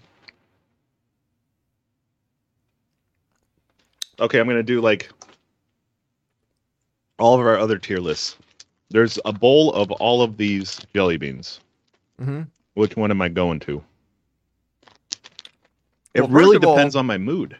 [4.20, 5.10] Okay, I'm gonna do like
[7.20, 8.36] all of our other tier lists.
[8.90, 11.60] There's a bowl of all of these jelly beans.
[12.20, 12.42] Mm-hmm.
[12.74, 13.84] Which one am I going to?
[16.16, 17.56] It Well, really of all- depends on my mood.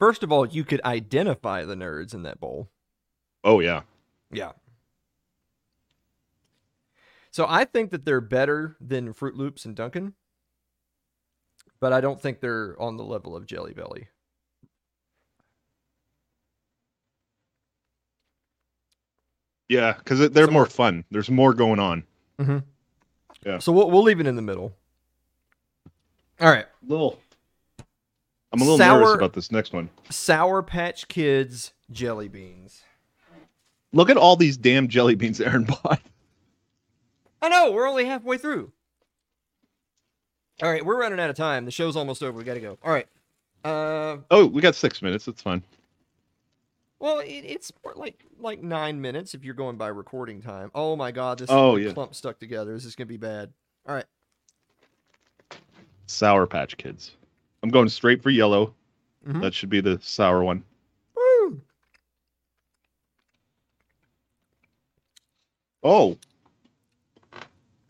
[0.00, 2.70] First of all, you could identify the nerds in that bowl.
[3.44, 3.82] Oh yeah.
[4.32, 4.52] Yeah.
[7.30, 10.14] So I think that they're better than Froot Loops and Dunkin',
[11.80, 14.08] but I don't think they're on the level of Jelly Belly.
[19.68, 21.04] Yeah, because they're Some more more- fun.
[21.10, 22.04] There's more going on.
[22.38, 22.58] Mm-hmm.
[23.46, 23.58] Yeah.
[23.58, 24.72] So we'll we'll leave it in the middle.
[26.40, 26.66] All right.
[26.86, 27.18] Little.
[28.52, 29.90] I'm a little Sour- nervous about this next one.
[30.10, 32.82] Sour Patch Kids jelly beans.
[33.92, 36.00] Look at all these damn jelly beans Aaron bought.
[37.42, 38.72] I know we're only halfway through.
[40.62, 41.64] All right, we're running out of time.
[41.64, 42.36] The show's almost over.
[42.36, 42.78] We got to go.
[42.84, 43.06] All right.
[43.64, 45.26] Uh, Oh, we got six minutes.
[45.28, 45.62] It's fine.
[46.98, 50.70] well, it, it's like like nine minutes if you're going by recording time.
[50.74, 51.92] Oh my god, this Oh, yeah.
[51.92, 52.72] clump stuck together.
[52.74, 53.52] This is gonna be bad.
[53.88, 54.06] All right.
[56.06, 57.12] Sour Patch Kids.
[57.62, 58.74] I'm going straight for yellow.
[59.26, 59.42] Mhm.
[59.42, 60.64] That should be the sour one.
[61.14, 61.60] Woo!
[65.82, 66.18] Oh,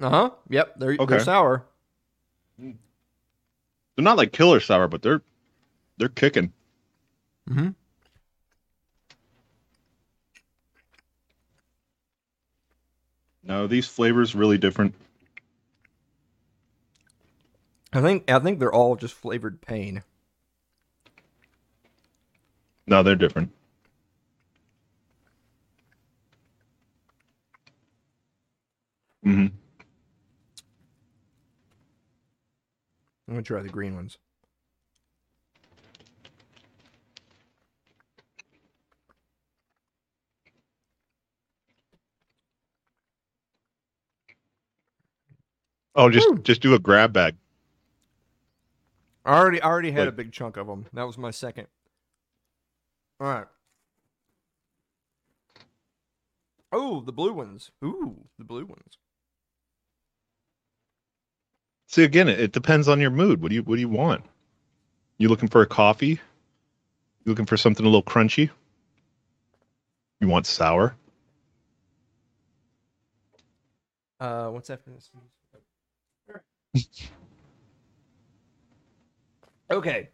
[0.00, 0.30] Uh huh.
[0.48, 0.78] Yep.
[0.78, 1.04] They're Okay.
[1.06, 1.64] they're sour.
[2.58, 2.74] they're
[3.98, 5.22] not like killer sour, but they're
[5.98, 6.52] they're kicking.
[7.48, 7.68] Mm-hmm.
[13.42, 14.94] No, these flavors really different.
[17.92, 20.02] I think I think they're all just flavored pain.
[22.86, 23.52] No, they're different.
[29.24, 29.46] hmm
[33.28, 34.18] I'm gonna try the green ones.
[45.94, 46.38] Oh, just Woo.
[46.42, 47.36] just do a grab bag.
[49.30, 50.86] I already I already had a big chunk of them.
[50.92, 51.68] That was my second.
[53.20, 53.46] All right.
[56.72, 57.70] Oh, the blue ones.
[57.84, 58.98] Ooh, the blue ones.
[61.86, 63.40] See, again, it, it depends on your mood.
[63.40, 64.24] What do you what do you want?
[65.18, 66.20] You looking for a coffee?
[67.24, 68.50] You looking for something a little crunchy?
[70.20, 70.96] You want sour?
[74.18, 75.10] Uh, what's after this?
[79.70, 80.08] okay.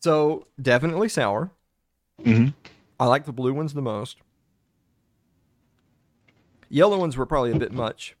[0.00, 1.50] So definitely sour.
[2.22, 2.48] Mm-hmm.
[2.98, 4.18] I like the blue ones the most.
[6.68, 8.16] Yellow ones were probably a bit much.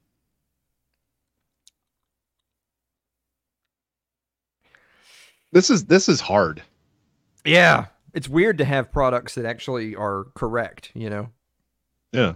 [5.52, 6.62] This is this is hard.
[7.44, 7.86] Yeah.
[8.14, 11.30] It's weird to have products that actually are correct, you know?
[12.12, 12.34] Yeah.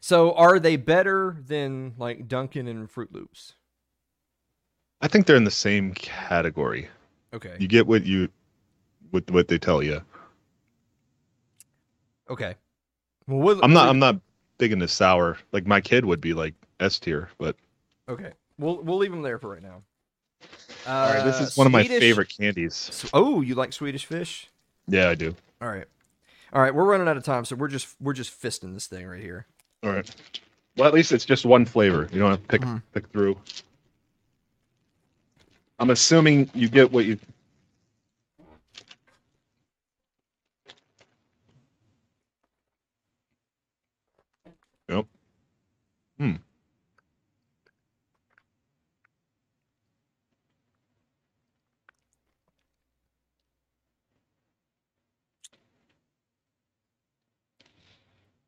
[0.00, 3.54] So are they better than like Dunkin' and Froot Loops?
[5.00, 6.88] I think they're in the same category.
[7.32, 7.56] Okay.
[7.58, 8.28] You get what you
[9.10, 10.02] what what they tell you.
[12.28, 12.54] Okay.
[13.26, 14.20] Well, we'll I'm not we'll- I'm not
[14.58, 15.38] big into sour.
[15.52, 17.56] Like my kid would be like S tier, but
[18.08, 18.32] Okay.
[18.58, 19.82] We'll we'll leave them there for right now.
[20.86, 23.08] Uh, all right, this is one of my favorite candies.
[23.12, 24.48] Oh, you like Swedish fish?
[24.88, 25.34] Yeah, I do.
[25.60, 25.84] All right.
[26.52, 29.06] All right, we're running out of time, so we're just we're just fisting this thing
[29.06, 29.46] right here.
[29.82, 30.10] All right.
[30.76, 32.08] Well, at least it's just one flavor.
[32.12, 32.82] You don't have to pick Mhm.
[32.92, 33.38] pick through.
[35.80, 37.18] I'm assuming you get what you.
[44.90, 45.06] Yep.
[46.18, 46.32] Hmm.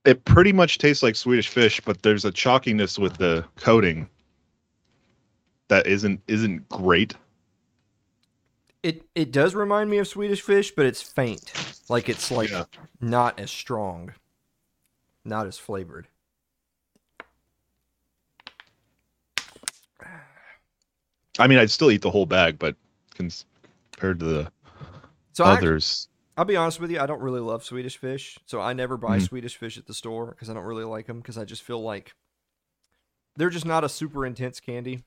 [0.04, 4.06] It pretty much tastes like Swedish fish, but there's a chalkiness with the coating
[5.72, 7.14] that isn't isn't great.
[8.82, 11.56] It it does remind me of Swedish fish, but it's faint.
[11.88, 12.64] Like it's like Yeah.
[13.00, 14.12] not as strong.
[15.24, 16.06] Not as flavored.
[21.38, 22.76] I mean, I'd still eat the whole bag, but
[23.14, 24.52] compared to the
[25.32, 28.72] So others, I'll be honest with you, I don't really love Swedish fish, so I
[28.72, 29.28] never buy Mhm.
[29.28, 31.82] Swedish fish at the store because I don't really like them because I just feel
[31.82, 32.14] like
[33.36, 35.04] they're just not a super intense candy.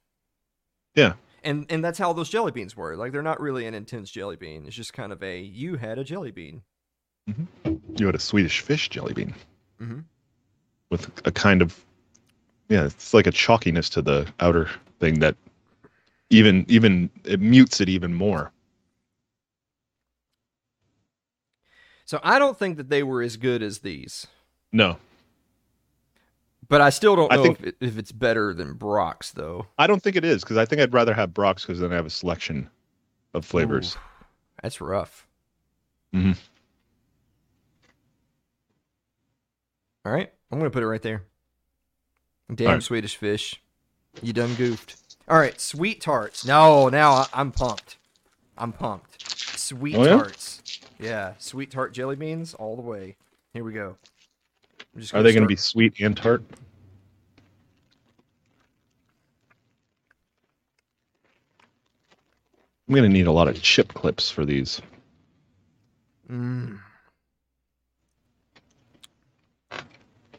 [0.95, 1.13] Yeah.
[1.43, 2.95] And and that's how those jelly beans were.
[2.95, 4.65] Like they're not really an intense jelly bean.
[4.65, 6.63] It's just kind of a you had a jelly bean.
[7.97, 9.33] you had a Swedish fish jelly bean
[9.81, 9.99] Mm-hmm.
[10.89, 11.83] with a kind of
[12.69, 14.69] yeah, it's like a chalkiness to the outer
[14.99, 15.35] thing that
[16.31, 18.51] even even it mutes it even more.
[22.05, 24.27] So I don't think that they were as good as these,
[24.71, 24.97] No,
[26.69, 29.67] but I still don't I think- if, it, if it's better than Brach's though.
[29.77, 31.95] I don't think it is because I think I'd rather have Brach's because then I
[31.95, 32.69] have a selection
[33.33, 33.95] of flavors.
[33.95, 34.25] Ooh,
[34.61, 35.27] that's rough.
[36.13, 36.37] Mhm.
[40.05, 41.23] All right, I'm gonna put it right there.
[42.53, 42.83] Damn right.
[42.83, 43.59] Swedish fish,
[44.21, 44.95] you done goofed.
[45.27, 46.45] All right, sweet tarts.
[46.45, 47.97] No, now I'm pumped.
[48.57, 49.29] I'm pumped.
[49.57, 50.09] Sweet Oh, yeah?
[50.17, 50.61] tarts.
[50.99, 53.15] Yeah, sweet tart jelly beans all the way.
[53.53, 53.97] Here we go.
[55.13, 56.41] Are they going to be sweet and tart?
[62.87, 64.81] I'm going to need a lot of chip clips for these.
[66.31, 66.79] Mm.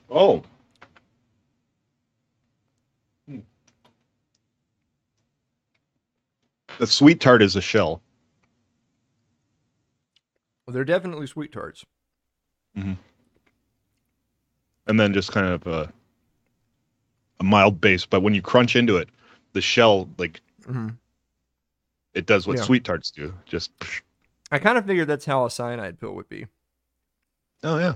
[0.09, 0.43] Oh.
[3.29, 3.41] Hmm.
[6.79, 8.01] The sweet tart is a shell.
[10.67, 11.85] Well, they're definitely sweet tarts.
[12.77, 12.93] Mm-hmm
[14.87, 15.93] and then just kind of a,
[17.41, 18.07] a mild base.
[18.07, 19.09] But when you crunch into it,
[19.53, 20.89] the shell like Mm-hmm.
[22.15, 22.65] it does what Yeah.
[22.65, 23.33] sweet tarts do.
[23.45, 23.71] Just
[24.51, 26.47] I kind of figured that's how a cyanide pill would be.
[27.63, 27.95] oh yeah.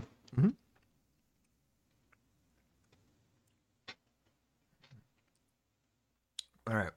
[6.67, 6.91] All right.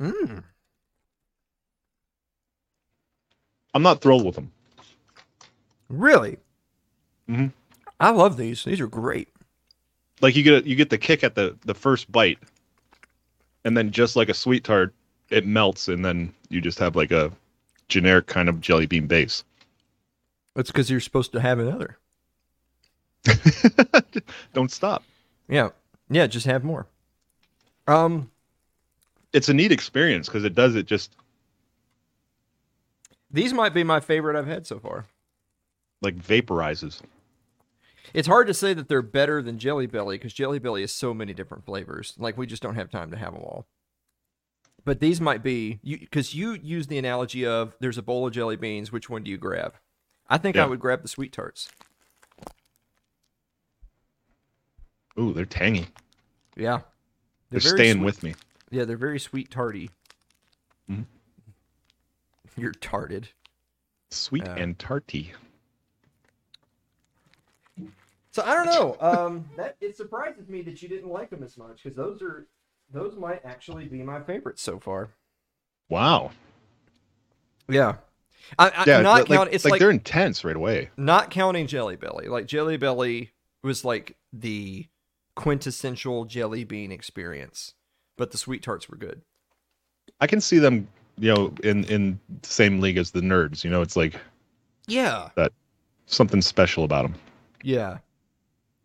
[0.00, 0.42] Mm.
[3.72, 4.52] I'm not thrilled with them.
[5.88, 6.38] Really?
[7.28, 7.52] Mhm.
[8.00, 8.64] I love these.
[8.64, 9.28] These are great.
[10.20, 12.38] Like you get you get the kick at the the first bite,
[13.64, 14.94] and then just like a sweet tart,
[15.30, 17.32] it melts, and then you just have like a
[17.88, 19.44] generic kind of jelly bean base.
[20.54, 21.98] That's because you're supposed to have another.
[24.52, 25.02] Don't stop.
[25.48, 25.70] Yeah.
[26.10, 26.86] Yeah, just have more.
[27.86, 28.30] Um,
[29.32, 31.16] It's a neat experience because it does it just
[33.30, 35.06] these might be my favorite I've had so far.
[36.02, 37.00] Like vaporizes.
[38.12, 41.14] It's hard to say that they're better than Jelly Belly because Jelly Belly has so
[41.14, 42.14] many different flavors.
[42.18, 43.66] Like we just don't have time to have them all.
[44.84, 48.34] But these might be you because you use the analogy of there's a bowl of
[48.34, 48.92] jelly beans.
[48.92, 49.74] Which one do you grab?
[50.28, 51.70] I think I would grab the sweet tarts.
[55.18, 55.86] Ooh, they're tangy.
[56.56, 56.80] Yeah,
[57.50, 58.04] They're, very staying sweet.
[58.04, 58.34] with me.
[58.70, 59.90] Yeah, they're very sweet tarty.
[60.90, 61.06] Mhm.
[62.56, 63.28] You're tarted.
[64.10, 64.54] Sweet Yeah.
[64.56, 65.32] and tarty.
[68.34, 68.96] So I don't know.
[69.00, 72.48] Um, that it surprises me that you didn't like them as much because those are
[72.92, 75.10] those might actually be my favorites so far.
[75.88, 76.32] Wow.
[77.68, 77.96] Yeah,
[78.58, 79.50] I, I, Yeah, not like, count.
[79.52, 80.90] It's like, like, they're intense right away.
[80.96, 82.26] not counting Jelly Belly.
[82.26, 83.30] Like Jelly Belly
[83.62, 84.86] was like the
[85.36, 87.74] quintessential jelly bean experience,
[88.18, 89.22] but the sweet tarts were good.
[90.20, 93.62] I can see them, you know, in in the same league as the nerds.
[93.62, 94.16] You know, it's like
[94.88, 95.52] Yeah, that
[96.06, 97.14] something special about them.
[97.62, 97.98] yeah.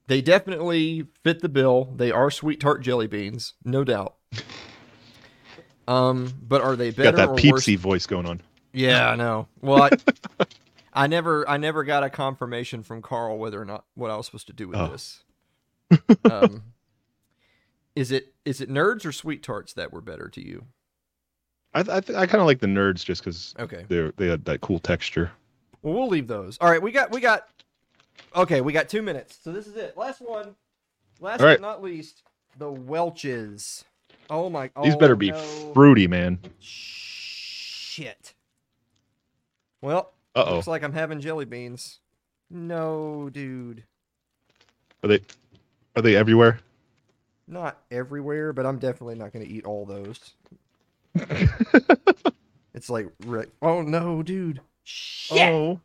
[0.09, 1.93] They definitely fit the bill.
[1.95, 4.15] They are sweet tart jelly beans, no doubt.
[5.87, 8.41] Um, but are they better Got that peepsy voice going on.
[8.73, 9.47] Yeah, I know.
[9.61, 9.89] Well, I,
[10.93, 14.25] I never, I never got a confirmation from Carl whether or not what I was
[14.25, 14.87] supposed to do with Oh.
[14.87, 15.23] this.
[16.25, 16.63] Um,
[17.95, 20.65] is it is it nerds or sweet tarts that were better to you?
[21.75, 23.85] I I, th- I kind of like the nerds just because Okay.
[23.89, 25.29] they they had that cool texture.
[25.83, 26.57] Well, we'll leave those.
[26.61, 27.47] All right, we got we got.
[28.35, 29.97] Okay, we got two minutes, so this is it.
[29.97, 30.55] Last one.
[31.19, 31.59] Last right.
[31.59, 32.23] but not least,
[32.57, 33.83] the Welch's.
[34.29, 34.67] Oh my!
[34.67, 34.85] God.
[34.85, 35.37] These oh, better be no.
[35.73, 36.39] fruity, man.
[36.59, 38.33] Shit.
[39.81, 40.55] Well, Uh oh.
[40.55, 41.99] looks like I'm having jelly beans.
[42.49, 43.83] No, dude.
[45.03, 45.21] Are they
[45.95, 46.59] are they everywhere?
[47.47, 50.33] Not everywhere, but I'm definitely not going to eat all those.
[52.79, 53.07] It's like,
[53.61, 54.61] oh no, dude.
[54.85, 55.51] Shit.
[55.51, 55.81] Oh,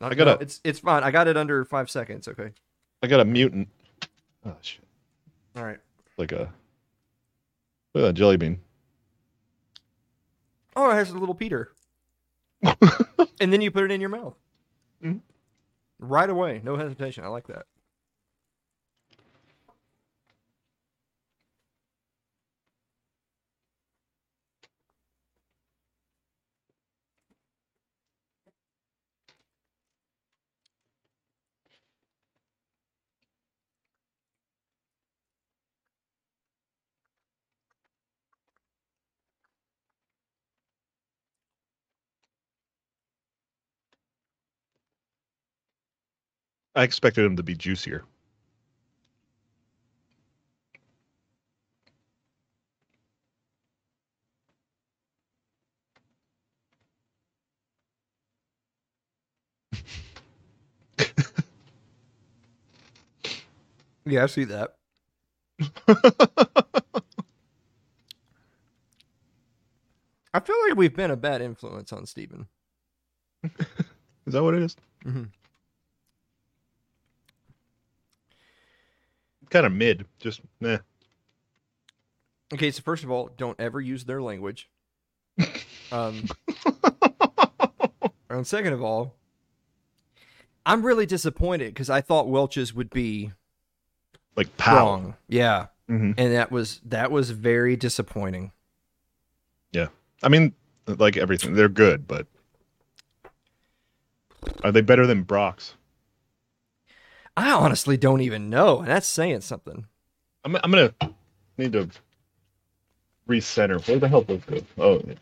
[0.00, 1.02] I gotta- no, it's it's fine.
[1.02, 2.28] I got it under five seconds.
[2.28, 2.50] Okay.
[3.02, 3.68] I got a mutant.
[4.44, 4.84] Oh shit!
[5.56, 5.78] All right.
[6.18, 6.52] Like a
[7.94, 8.60] look at that jelly bean.
[10.74, 11.72] Oh, it has a little Peter.
[12.62, 14.34] and then you put it in your mouth.
[15.02, 15.20] Mhm.
[15.98, 17.24] Right away, no hesitation.
[17.24, 17.66] I like that.
[46.76, 48.04] I expected him to be juicier.
[64.04, 64.76] Yeah, I see that.
[70.34, 72.46] I feel like we've been a bad influence on Steven.
[74.26, 74.76] Is that what it is?
[75.04, 75.24] Mm-hmm.
[79.56, 80.04] Kind of mid.
[80.20, 80.76] Just eh.
[82.52, 84.68] Okay, so first of all, don't ever use their language.
[85.90, 86.24] Um,
[88.28, 89.14] and second of all,
[90.66, 93.32] I'm really disappointed because I thought Welch's would be
[94.36, 94.76] Like pow.
[94.76, 95.16] wrong.
[95.26, 98.52] Yeah, hmm and that was that was very disappointing.
[99.72, 99.86] Yeah,
[100.22, 100.52] I mean,
[100.86, 102.26] like everything, they're good, but
[104.62, 105.75] are they better than Brach's?
[107.36, 109.86] I honestly don't even know, and that's saying something.
[110.44, 110.94] I'm I'm gonna
[111.58, 111.88] need to
[113.28, 113.86] recenter.
[113.86, 114.60] Where the hell does go?
[114.78, 115.14] Oh, yeah.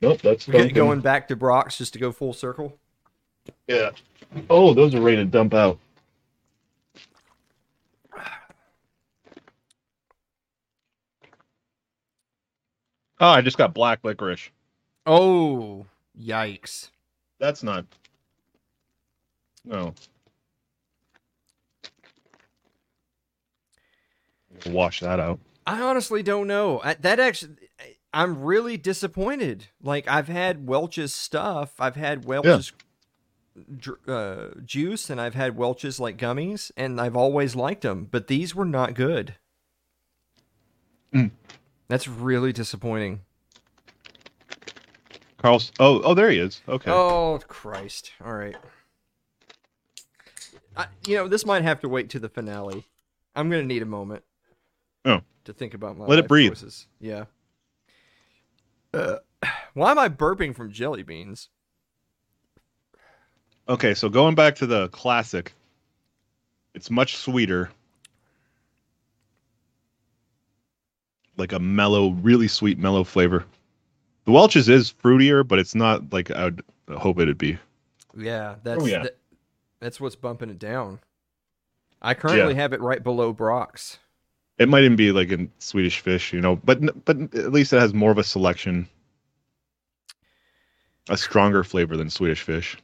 [0.00, 0.74] nope, that's We're Dunkin'.
[0.74, 2.78] going back to Brach's just to go full circle.
[3.66, 3.90] Yeah.
[4.50, 5.78] Oh, those are ready to dump out.
[13.20, 14.50] Oh, I just got black licorice.
[15.06, 15.86] Oh,
[16.20, 16.90] yikes.
[17.40, 17.84] That's not.
[19.64, 19.94] No.
[24.66, 25.38] Wash that out.
[25.66, 26.80] I honestly don't know.
[26.82, 27.56] I, that actually,
[28.12, 29.66] I'm really disappointed.
[29.82, 31.74] Like I've had Welch's stuff.
[31.78, 32.72] I've had Welch's
[33.76, 38.08] dr- uh, juice, and I've had Welch's like gummies, and I've always liked them.
[38.10, 39.34] But these were not good.
[41.12, 41.30] Mm.
[41.88, 43.20] That's really disappointing.
[45.38, 45.72] Carl's.
[45.78, 46.62] Oh, oh, there he is.
[46.68, 46.90] Okay.
[46.90, 48.12] Oh Christ!
[48.24, 48.56] All right.
[50.76, 52.84] I, you know this might have to wait to the finale.
[53.34, 54.24] I'm gonna need a moment.
[55.04, 55.20] Oh.
[55.44, 56.50] To think about my Let it breathe.
[56.50, 56.86] choices.
[57.00, 57.24] Yeah.
[58.92, 59.16] Uh,
[59.74, 61.48] why am I burping from jelly beans?
[63.68, 65.52] Okay, so going back to the classic,
[66.74, 67.70] it's much sweeter.
[71.36, 73.44] Like a mellow, really sweet mellow flavor.
[74.24, 76.62] The Welch's is fruitier, but it's not like I would
[76.96, 77.58] hope it'd be.
[78.16, 79.02] Yeah, that's Oh, yeah.
[79.04, 79.18] that-
[79.80, 80.98] that's what's bumping it down.
[82.02, 83.98] I currently have it right below Brach's.
[84.58, 87.80] It might even be like in Swedish fish, you know, but but at least it
[87.80, 88.88] has more of a selection,
[91.08, 92.76] a stronger flavor than Swedish fish.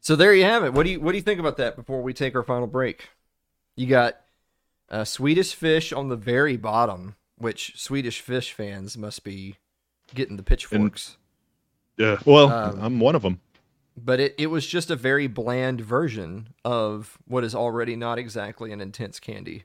[0.00, 0.72] So there you have it.
[0.72, 3.08] What do you what do you think about that before we take our final break?
[3.74, 4.20] You got
[4.90, 9.56] uh, Swedish fish on the very bottom, which Swedish fish fans must be
[10.14, 11.16] getting the pitchforks.
[11.96, 13.40] Yeah, well, Um, I'm one of them.
[14.04, 18.72] But it, it was just a very bland version of what is already not exactly
[18.72, 19.64] an intense candy.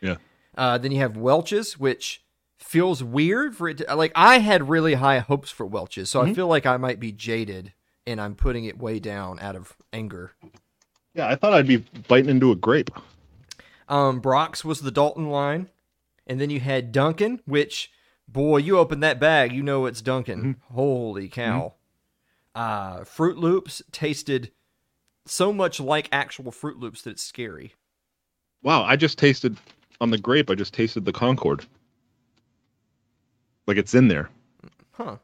[0.00, 0.16] Yeah.
[0.56, 2.22] Uh, then you have Welch's, which
[2.58, 3.78] feels weird for it.
[3.78, 6.34] To, like I had really high hopes for Welch's, so I Mhm.
[6.34, 7.72] feel like I might be jaded,
[8.06, 10.32] and I'm putting it way down out of anger.
[11.14, 12.90] Yeah, I thought I'd be biting into a grape.
[13.88, 15.68] Um, Brach's was the Dalton line,
[16.26, 17.90] and then you had Dunkin', which
[18.28, 20.56] boy, you open that bag, you know it's Dunkin'.
[20.72, 21.74] Holy cow!
[22.56, 24.50] Uh, Froot Loops tasted
[25.26, 27.74] so much like actual Froot Loops that it's scary.
[28.62, 29.58] Wow, I just tasted
[30.00, 30.48] on the grape.
[30.48, 31.66] I just tasted the Concord.
[33.66, 34.30] Like it's in there.
[34.92, 35.18] Huh.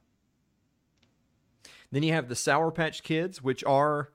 [1.90, 4.10] Then you have the Sour Patch Kids, which are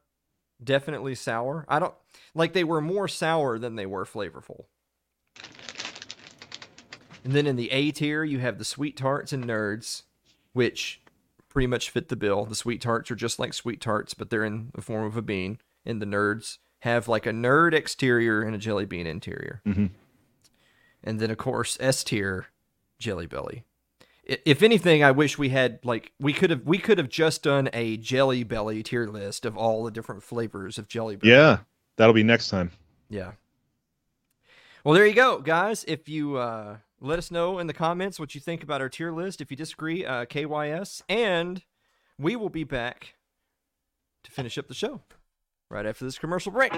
[0.63, 1.65] definitely sour.
[1.67, 1.95] I don't
[2.35, 4.65] like they were more sour than they were flavorful.
[7.23, 10.03] And then in the A tier, you have the Sweet Tarts and Nerds,
[10.53, 11.01] which
[11.57, 12.45] pretty much fit the bill.
[12.45, 15.23] The Sweet Tarts are just like Sweet Tarts, but they're in the form of a
[15.23, 15.57] bean.
[15.87, 19.63] And the Nerds have like a nerd exterior and a jelly bean interior.
[19.65, 19.89] Mhm.
[21.03, 22.45] And then, of course, S tier,
[22.99, 23.63] Jelly Belly.
[24.23, 27.71] If anything, I wish we had like we could have we could have just done
[27.73, 31.33] a Jelly Belly tier list of all the different flavors of Jelly Belly.
[31.33, 31.61] Yeah,
[31.95, 32.69] that'll be next time.
[33.09, 33.31] Yeah.
[34.83, 35.83] Well, there you go, guys.
[35.87, 39.11] If you uh, let us know in the comments what you think about our tier
[39.11, 39.41] list.
[39.41, 41.63] If you disagree, uh, KYS, and
[42.17, 43.15] we will be back
[44.23, 45.01] to finish up the show
[45.69, 46.73] right after this commercial break.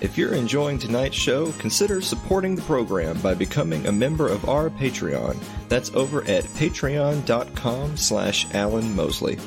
[0.00, 4.70] If you're enjoying tonight's show, consider supporting the program by becoming a member of our
[4.70, 5.36] Patreon.
[5.68, 9.38] That's over at patreon.com slash Alan Mosley.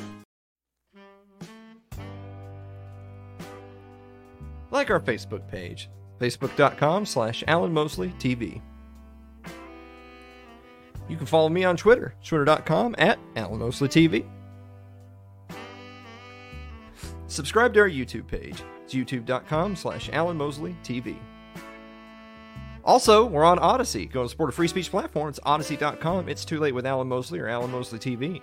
[4.82, 5.90] like our Facebook page,
[6.20, 8.62] facebook.com slash Alan Mosley TV.
[11.08, 14.26] You can follow me on Twitter, twitter.com at Alan Mosley TV.
[17.28, 21.18] Subscribe to our YouTube page, it's youtube.com slash Alan Mosley TV.
[22.84, 24.12] Also, we're on Odysee.
[24.12, 25.30] Go and support a free speech platform.
[25.30, 26.28] It's odysee.com.
[26.28, 28.42] It's too late with Alan Mosley or Alan Mosley TV.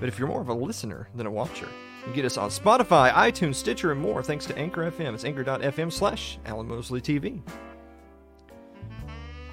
[0.00, 1.66] But if you're more of a listener than a watcher,
[1.98, 5.14] you can get us on Spotify, iTunes, Stitcher, and more thanks to Anchor FM.
[5.14, 7.40] It's anchor.fm slash Alan Mosley TV.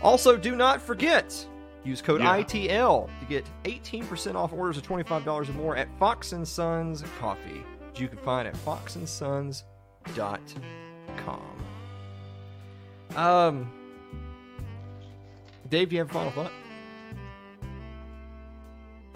[0.01, 1.45] Also, do not forget,
[1.84, 2.38] use code Yeah.
[2.41, 7.63] ITL to get 18% off orders of $25 or more at Fox and Sons Coffee,
[7.89, 9.65] which you can find at foxandsons.com.
[13.16, 13.72] Um,
[15.70, 16.51] Dave, do you have a final thought?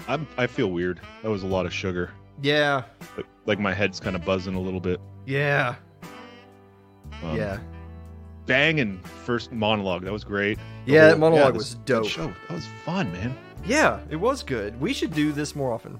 [0.07, 0.99] I'm, I feel weird.
[1.21, 2.11] That was a lot of sugar.
[2.41, 2.83] Yeah,
[3.15, 4.99] Like, like my head's kind of buzzing a little bit.
[5.25, 5.75] yeah,
[7.23, 7.59] Um, yeah.
[8.47, 10.03] banging first monologue.
[10.03, 10.57] That was great.
[10.85, 12.07] Yeah, that monologue this- was dope.
[12.07, 13.37] Show that was fun, man.
[13.65, 14.77] Yeah, it was good.
[14.81, 15.97] We should do this more often.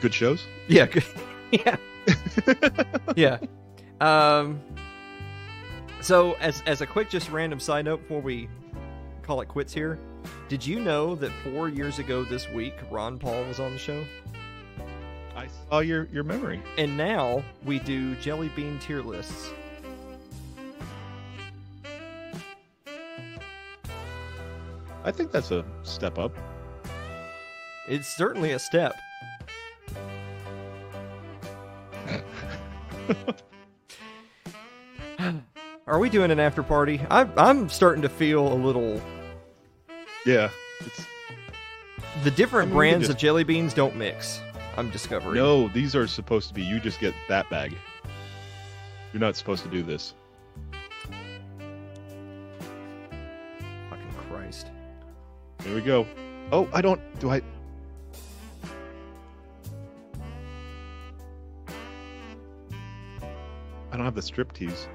[0.00, 0.42] Good shows.
[0.68, 1.04] Yeah, good.
[1.52, 1.76] yeah,
[3.16, 3.38] yeah.
[4.00, 4.60] Um.
[6.00, 8.48] So, as as a quick, just random side note before we
[9.22, 9.98] call it quits here,
[10.48, 14.04] did you know that four years ago this week, Ron Paul was on the show,
[15.34, 16.62] I saw your your memory.
[16.78, 19.50] and now we do jelly bean tier lists.
[25.04, 26.36] I think that's a step up.
[27.88, 28.96] It's certainly a step.
[35.86, 37.00] Are we doing an after party?
[37.10, 39.00] I, I'm starting to feel a little.
[40.24, 40.50] Yeah.
[40.80, 41.06] It's
[42.24, 44.40] The different I mean, brands of just- jelly beans don't mix.
[44.76, 45.36] I'm discovering.
[45.36, 45.68] no.
[45.68, 46.62] These are supposed to be.
[46.62, 47.74] You just get that bag.
[49.12, 50.12] You're not supposed to do this.
[53.88, 54.66] Fucking Christ.
[55.58, 56.06] There we go.
[56.52, 57.00] Oh, I don't.
[57.20, 57.40] Do I?
[63.92, 64.88] I don't have the strip tease.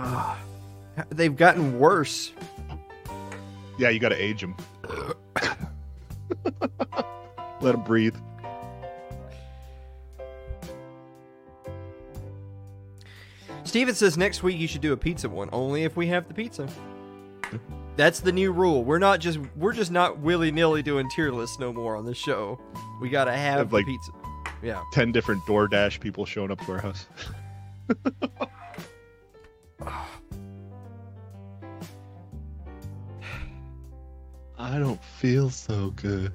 [0.00, 0.38] Ah.
[1.10, 2.32] They've gotten worse.
[3.78, 4.56] Yeah, you got to age them.
[7.60, 8.14] Let them breathe.
[13.64, 16.34] Steven says next week you should do a pizza one, only if we have the
[16.34, 16.68] pizza.
[17.96, 18.84] That's the new rule.
[18.84, 22.14] We're not just we're just not willy nilly doing tier lists no more on the
[22.14, 22.58] show.
[23.00, 24.12] We gotta have Have, the like- pizza.
[24.62, 24.82] Yeah.
[24.92, 27.06] Ten different DoorDash people showing up to our house.
[34.68, 36.30] I don't feel so good.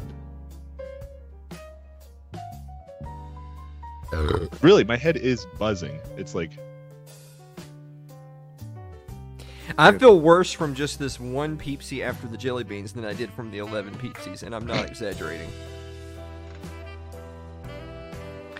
[4.11, 5.99] Uh, really, my head is buzzing.
[6.17, 6.49] It's like
[9.77, 13.31] I feel worse from just this one Peepsy after the jelly beans than I did
[13.34, 15.49] from the 11 Peepsies, and I'm not exaggerating.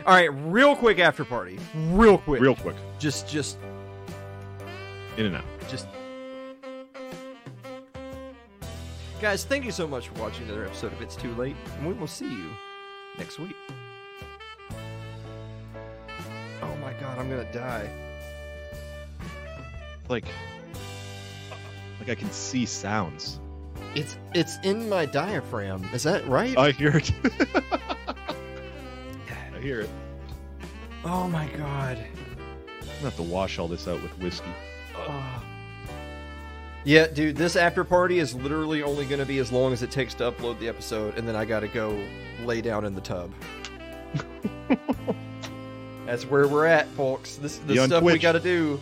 [0.06, 1.58] All right, real quick after party.
[1.74, 2.42] Real quick.
[2.42, 3.58] real quick, Just, just,
[5.18, 5.46] in and out.
[5.68, 5.88] just.
[9.24, 11.94] Guys, thank you so much for watching another episode of It's Too Late, and we
[11.94, 12.50] will see you
[13.18, 13.56] next week.
[16.62, 17.90] Oh my god, I'm gonna die.
[20.10, 20.26] Like,
[22.02, 23.40] like I can see sounds.
[23.96, 25.86] It's it's in my diaphragm.
[25.94, 26.58] Is that right?
[26.58, 27.10] I hear it.
[29.56, 29.90] I hear it.
[31.06, 31.98] oh my god.
[31.98, 34.52] I'm gonna have to wash all this out with whiskey.
[36.84, 36.86] Ah.
[36.86, 39.92] Yeah, dude, this after party is literally only going to be as long as it
[39.92, 41.98] takes to upload the episode, and then I got to go
[42.44, 43.32] lay down in the tub.
[46.06, 47.38] That's where we're at, folks.
[47.38, 48.82] This is the stuff we got to do.